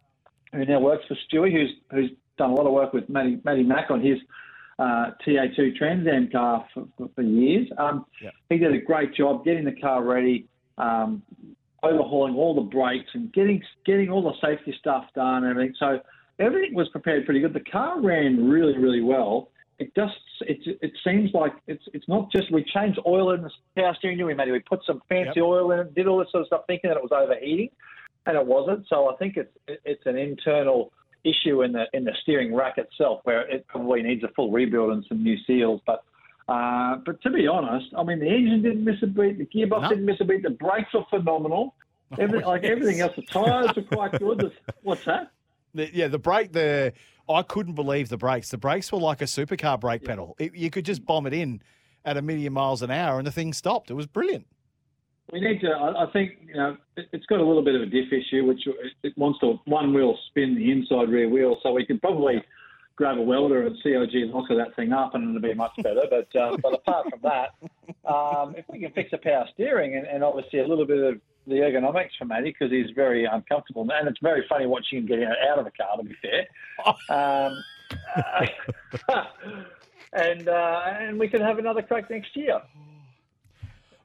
who 0.51 0.65
now 0.65 0.79
works 0.79 1.05
for 1.07 1.15
Stewie, 1.27 1.51
who's 1.51 1.71
who's 1.91 2.09
done 2.37 2.49
a 2.49 2.53
lot 2.53 2.65
of 2.65 2.73
work 2.73 2.93
with 2.93 3.07
Matty, 3.09 3.39
Matty 3.45 3.63
Mack 3.63 3.91
on 3.91 4.01
his 4.01 4.17
uh, 4.79 5.11
TA2 5.25 5.75
Trans 5.75 6.07
Am 6.07 6.29
car 6.31 6.65
for, 6.73 6.87
for, 6.97 7.09
for 7.15 7.21
years. 7.21 7.67
Um, 7.77 8.05
Yep. 8.21 8.33
He 8.49 8.57
did 8.57 8.73
a 8.73 8.79
great 8.79 9.13
job 9.13 9.45
getting 9.45 9.65
the 9.65 9.79
car 9.79 10.03
ready, 10.03 10.47
um, 10.77 11.21
overhauling 11.83 12.35
all 12.35 12.55
the 12.55 12.61
brakes 12.61 13.09
and 13.13 13.31
getting 13.31 13.61
getting 13.85 14.09
all 14.09 14.23
the 14.23 14.33
safety 14.41 14.75
stuff 14.79 15.05
done 15.13 15.43
and 15.43 15.51
everything. 15.51 15.75
So 15.79 15.99
everything 16.39 16.73
was 16.73 16.89
prepared 16.89 17.25
pretty 17.25 17.39
good. 17.39 17.53
The 17.53 17.71
car 17.71 18.01
ran 18.01 18.49
really, 18.49 18.77
really 18.77 19.01
well. 19.01 19.49
It 19.81 19.95
just 19.95 20.13
it 20.41 20.59
it 20.81 20.91
seems 21.03 21.33
like 21.33 21.53
it's 21.67 21.83
it's 21.93 22.07
not 22.07 22.31
just 22.31 22.51
we 22.51 22.63
changed 22.63 22.99
oil 23.05 23.31
in 23.33 23.41
the 23.41 23.49
power 23.75 23.95
steering 23.97 24.19
unit. 24.19 24.27
We 24.27 24.33
maybe 24.35 24.51
we 24.51 24.59
put 24.59 24.81
some 24.85 25.01
fancy 25.09 25.33
Yep. 25.39 25.43
oil 25.43 25.71
in 25.71 25.79
it, 25.79 25.95
did 25.95 26.07
all 26.07 26.19
this 26.19 26.31
sort 26.31 26.41
of 26.41 26.47
stuff, 26.47 26.61
thinking 26.67 26.89
that 26.89 26.97
it 26.97 27.03
was 27.03 27.11
overheating, 27.11 27.69
and 28.27 28.37
it 28.37 28.45
wasn't. 28.45 28.85
So 28.87 29.09
I 29.11 29.15
think 29.15 29.37
it's 29.37 29.51
it's 29.67 30.05
an 30.05 30.17
internal 30.17 30.91
issue 31.23 31.63
in 31.63 31.71
the 31.71 31.85
in 31.93 32.03
the 32.03 32.13
steering 32.21 32.53
rack 32.53 32.77
itself 32.77 33.21
where 33.23 33.41
it 33.49 33.65
probably 33.67 34.01
needs 34.03 34.23
a 34.23 34.27
full 34.35 34.51
rebuild 34.51 34.91
and 34.91 35.03
some 35.09 35.23
new 35.23 35.37
seals. 35.47 35.81
But 35.87 36.03
uh, 36.47 36.97
but 37.05 37.19
to 37.23 37.31
be 37.31 37.47
honest, 37.47 37.87
I 37.97 38.03
mean 38.03 38.19
the 38.19 38.27
engine 38.29 38.61
didn't 38.61 38.83
miss 38.83 39.01
a 39.01 39.07
beat, 39.07 39.39
the 39.39 39.45
gearbox 39.47 39.81
No. 39.83 39.89
didn't 39.89 40.05
miss 40.05 40.21
a 40.21 40.25
beat, 40.25 40.43
the 40.43 40.51
brakes 40.51 40.93
were 40.93 41.05
phenomenal. 41.09 41.73
Every, 42.19 42.43
like 42.43 42.63
yes. 42.63 42.71
everything 42.73 42.99
else, 42.99 43.15
the 43.15 43.23
tyres 43.23 43.75
were 43.75 43.83
quite 43.83 44.19
good. 44.19 44.51
What's 44.83 45.05
that? 45.05 45.31
Yeah, 45.73 46.07
the 46.09 46.19
brake, 46.19 46.51
the 46.51 46.91
I 47.33 47.43
couldn't 47.43 47.73
believe 47.73 48.09
the 48.09 48.17
brakes. 48.17 48.49
The 48.49 48.57
brakes 48.57 48.91
were 48.91 48.99
like 48.99 49.21
a 49.21 49.25
supercar 49.25 49.79
brake 49.79 50.03
pedal. 50.03 50.35
It, 50.39 50.55
you 50.55 50.69
could 50.69 50.85
just 50.85 51.05
bomb 51.05 51.25
it 51.25 51.33
in 51.33 51.61
at 52.05 52.17
a 52.17 52.21
million 52.21 52.53
miles 52.53 52.81
an 52.81 52.91
hour 52.91 53.17
and 53.17 53.27
the 53.27 53.31
thing 53.31 53.53
stopped. 53.53 53.91
It 53.91 53.93
was 53.93 54.07
brilliant. 54.07 54.47
We 55.31 55.39
need 55.39 55.61
to. 55.61 55.71
I, 55.71 56.11
think 56.11 56.39
you 56.45 56.55
know 56.55 56.77
it, 56.97 57.07
it's 57.13 57.25
got 57.27 57.39
a 57.39 57.45
little 57.45 57.63
bit 57.63 57.75
of 57.75 57.81
a 57.81 57.85
diff 57.85 58.11
issue, 58.11 58.45
which 58.45 58.67
it, 59.03 59.17
wants 59.17 59.39
to 59.39 59.59
one 59.65 59.93
wheel 59.93 60.17
spin 60.27 60.55
the 60.55 60.71
inside 60.71 61.09
rear 61.09 61.29
wheel. 61.29 61.57
So 61.63 61.71
we 61.71 61.85
could 61.85 62.01
probably 62.01 62.43
grab 62.97 63.17
a 63.17 63.21
welder 63.21 63.65
and 63.65 63.75
COG 63.81 64.13
and 64.13 64.31
locker 64.31 64.55
that 64.57 64.75
thing 64.75 64.91
up, 64.91 65.15
and 65.15 65.29
it'll 65.29 65.41
be 65.41 65.53
much 65.53 65.71
better. 65.77 66.01
But 66.09 66.35
uh, 66.37 66.57
but 66.61 66.73
apart 66.73 67.07
from 67.09 67.19
that, 67.23 67.51
um, 68.05 68.55
if 68.57 68.65
we 68.67 68.79
can 68.79 68.91
fix 68.91 69.11
the 69.11 69.19
power 69.19 69.45
steering 69.53 69.95
and, 69.95 70.05
and 70.05 70.23
obviously 70.23 70.59
a 70.59 70.67
little 70.67 70.85
bit 70.85 71.01
of 71.01 71.21
the 71.47 71.55
ergonomics 71.55 72.11
for 72.17 72.25
Matty 72.25 72.51
because 72.57 72.71
he's 72.71 72.89
very 72.95 73.25
uncomfortable, 73.25 73.87
and 73.91 74.07
it's 74.07 74.19
very 74.21 74.45
funny 74.47 74.65
watching 74.67 74.99
him 74.99 75.05
getting 75.07 75.25
out 75.25 75.59
of 75.59 75.65
the 75.65 75.71
car. 75.71 75.97
To 75.97 76.03
be 76.03 76.15
fair, 76.21 76.47
um, 77.09 77.63
and 80.13 80.47
uh, 80.47 80.81
and 80.87 81.19
we 81.19 81.27
can 81.27 81.41
have 81.41 81.57
another 81.59 81.81
crack 81.81 82.09
next 82.09 82.35
year. 82.35 82.61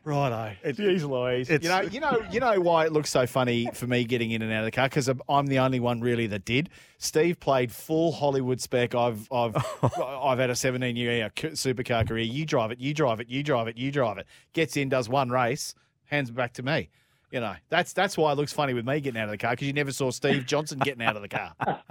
Righto. 0.05 0.55
Jeez 0.65 1.03
Louise. 1.03 1.51
it's- 1.51 1.65
You 1.65 1.69
know, 1.69 1.81
you 1.91 1.99
know, 2.21 2.25
you 2.31 2.39
know 2.39 2.61
why 2.61 2.87
it 2.87 2.93
looks 2.93 3.11
so 3.11 3.27
funny 3.27 3.69
for 3.75 3.89
me 3.89 4.05
getting 4.05 4.31
in 4.31 4.41
and 4.41 4.53
out 4.53 4.61
of 4.61 4.67
the 4.67 4.71
car 4.71 4.89
because 4.89 5.11
I'm 5.29 5.47
the 5.49 5.59
only 5.59 5.81
one 5.81 6.01
really 6.01 6.29
that 6.29 6.45
did. 6.45 6.71
Steve 6.99 7.41
played 7.41 7.73
full 7.73 8.13
Hollywood 8.13 8.61
spec. 8.61 8.95
I've 8.95 9.27
I've 9.33 9.57
I've 10.01 10.39
had 10.39 10.49
a 10.49 10.55
17 10.55 10.95
year 10.95 11.29
supercar 11.35 12.07
career. 12.07 12.23
You 12.23 12.47
drive 12.47 12.71
it, 12.71 12.79
you 12.79 12.95
drive 12.95 13.19
it, 13.19 13.29
you 13.29 13.43
drive 13.43 13.67
it, 13.67 13.77
you 13.77 13.91
drive 13.91 14.19
it. 14.19 14.27
Gets 14.53 14.77
in, 14.77 14.89
does 14.89 15.09
one 15.09 15.31
race, 15.31 15.75
hands 16.05 16.29
it 16.31 16.37
back 16.37 16.53
to 16.55 16.63
me. 16.63 16.89
You 17.31 17.41
know, 17.41 17.55
that's 17.69 17.93
that's 17.93 18.17
why 18.17 18.33
it 18.33 18.37
looks 18.37 18.53
funny 18.53 18.73
with 18.73 18.87
me 18.87 19.01
getting 19.01 19.21
out 19.21 19.25
of 19.25 19.31
the 19.31 19.39
car 19.39 19.53
because 19.53 19.67
you 19.67 19.73
never 19.73 19.93
saw 19.93 20.11
Steve 20.11 20.47
Johnson 20.47 20.79
getting 20.79 21.03
out 21.03 21.17
of 21.17 21.23
the 21.23 21.29
car. 21.29 21.55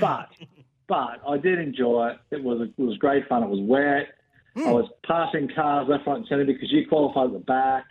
but 0.00 0.28
but 0.86 1.20
I 1.26 1.38
did 1.38 1.58
enjoy 1.58 2.10
it. 2.10 2.36
It 2.36 2.42
was 2.42 2.60
it 2.62 2.82
was 2.82 2.96
great 2.98 3.28
fun. 3.28 3.42
It 3.42 3.48
was 3.48 3.60
wet. 3.60 4.08
I 4.56 4.70
was 4.70 4.88
passing 5.04 5.48
cars 5.54 5.88
left, 5.88 6.06
right, 6.06 6.16
and 6.16 6.26
centre 6.28 6.44
because 6.44 6.70
you 6.70 6.86
qualified 6.88 7.26
at 7.26 7.32
the 7.32 7.38
back. 7.40 7.86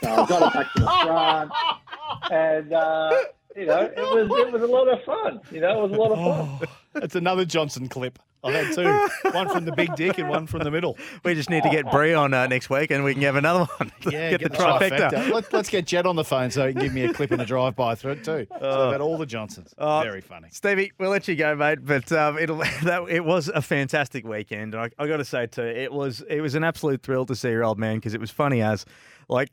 So 0.00 0.10
I 0.10 0.26
got 0.26 0.42
it 0.42 0.54
back 0.54 0.72
to 0.72 0.80
the 0.80 0.86
front, 0.86 1.50
and 2.30 2.72
uh, 2.72 3.10
you 3.56 3.66
know 3.66 3.80
it 3.80 3.96
was 3.96 4.46
it 4.46 4.52
was 4.52 4.62
a 4.62 4.66
lot 4.66 4.88
of 4.88 5.02
fun. 5.04 5.40
You 5.50 5.60
know, 5.60 5.84
it 5.84 5.90
was 5.90 5.98
a 5.98 6.00
lot 6.00 6.12
of 6.12 6.58
fun. 6.58 6.68
That's 6.92 7.16
another 7.16 7.44
Johnson 7.44 7.88
clip. 7.88 8.18
I 8.44 8.52
had 8.52 8.74
two, 8.74 9.30
one 9.30 9.48
from 9.48 9.64
the 9.64 9.72
big 9.72 9.94
dick 9.96 10.18
and 10.18 10.28
one 10.28 10.46
from 10.46 10.62
the 10.62 10.70
middle. 10.70 10.98
We 11.24 11.34
just 11.34 11.50
need 11.50 11.62
to 11.62 11.70
get 11.70 11.90
Bree 11.90 12.12
on 12.14 12.34
uh, 12.34 12.46
next 12.46 12.68
week 12.68 12.90
and 12.90 13.02
we 13.02 13.14
can 13.14 13.22
have 13.22 13.36
another 13.36 13.64
one. 13.64 13.92
Yeah, 14.04 14.30
get, 14.30 14.42
the, 14.42 14.50
trifecta. 14.50 15.32
Let's, 15.32 15.52
let's 15.52 15.70
get 15.70 15.86
Jett 15.86 16.04
on 16.04 16.14
the 16.14 16.24
phone 16.24 16.50
so 16.50 16.66
he 16.66 16.74
can 16.74 16.82
give 16.82 16.92
me 16.92 17.04
a 17.04 17.12
clip 17.12 17.30
and 17.30 17.40
a 17.40 17.46
drive 17.46 17.74
by 17.74 17.94
through 17.94 18.12
it 18.12 18.24
too. 18.24 18.46
So 18.60 18.88
about 18.88 19.00
all 19.00 19.18
the 19.18 19.26
Johnsons. 19.26 19.74
Oh. 19.78 20.02
Very 20.02 20.20
funny. 20.20 20.48
Stevie, 20.50 20.92
we'll 20.98 21.10
let 21.10 21.26
you 21.26 21.36
go, 21.36 21.54
mate. 21.54 21.78
But 21.82 22.10
um, 22.12 22.38
it'll 22.38 22.58
that 22.82 23.06
it 23.08 23.24
was 23.24 23.48
a 23.48 23.62
fantastic 23.62 24.26
weekend. 24.26 24.74
I, 24.74 24.90
I 24.98 25.06
got 25.06 25.18
to 25.18 25.24
say 25.24 25.46
too, 25.46 25.62
it 25.62 25.92
was 25.92 26.22
it 26.28 26.40
was 26.40 26.54
an 26.54 26.64
absolute 26.64 27.02
thrill 27.02 27.26
to 27.26 27.34
see 27.34 27.50
your 27.50 27.64
old 27.64 27.78
man 27.78 27.96
because 27.96 28.14
it 28.14 28.20
was 28.20 28.30
funny 28.30 28.62
as 28.62 28.84
like 29.28 29.50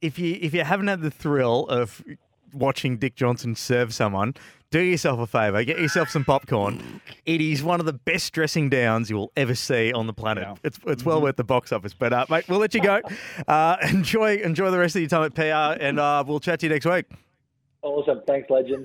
if 0.00 0.18
you 0.18 0.38
if 0.40 0.54
you 0.54 0.64
haven't 0.64 0.88
had 0.88 1.00
the 1.00 1.10
thrill 1.10 1.66
of 1.68 2.02
watching 2.52 2.96
Dick 2.96 3.16
Johnson 3.16 3.54
serve 3.54 3.92
someone, 3.92 4.34
do 4.74 4.80
yourself 4.80 5.20
a 5.20 5.26
favour, 5.28 5.62
get 5.62 5.78
yourself 5.78 6.08
some 6.10 6.24
popcorn. 6.24 7.00
It 7.26 7.40
is 7.40 7.62
one 7.62 7.78
of 7.78 7.86
the 7.86 7.92
best 7.92 8.32
dressing 8.32 8.68
downs 8.68 9.08
you 9.08 9.14
will 9.14 9.30
ever 9.36 9.54
see 9.54 9.92
on 9.92 10.08
the 10.08 10.12
planet. 10.12 10.42
Yeah. 10.48 10.54
It's 10.64 10.80
it's 10.84 11.04
well 11.04 11.22
worth 11.22 11.36
the 11.36 11.44
box 11.44 11.70
office. 11.70 11.94
But 11.94 12.12
uh, 12.12 12.26
mate, 12.28 12.48
we'll 12.48 12.58
let 12.58 12.74
you 12.74 12.82
go. 12.82 13.00
Uh, 13.46 13.76
enjoy 13.88 14.38
enjoy 14.38 14.72
the 14.72 14.78
rest 14.80 14.96
of 14.96 15.02
your 15.02 15.08
time 15.08 15.22
at 15.22 15.34
PR, 15.36 15.80
and 15.80 16.00
uh, 16.00 16.24
we'll 16.26 16.40
chat 16.40 16.58
to 16.58 16.66
you 16.66 16.70
next 16.70 16.86
week. 16.86 17.06
Awesome, 17.82 18.22
thanks, 18.26 18.50
legend. 18.50 18.82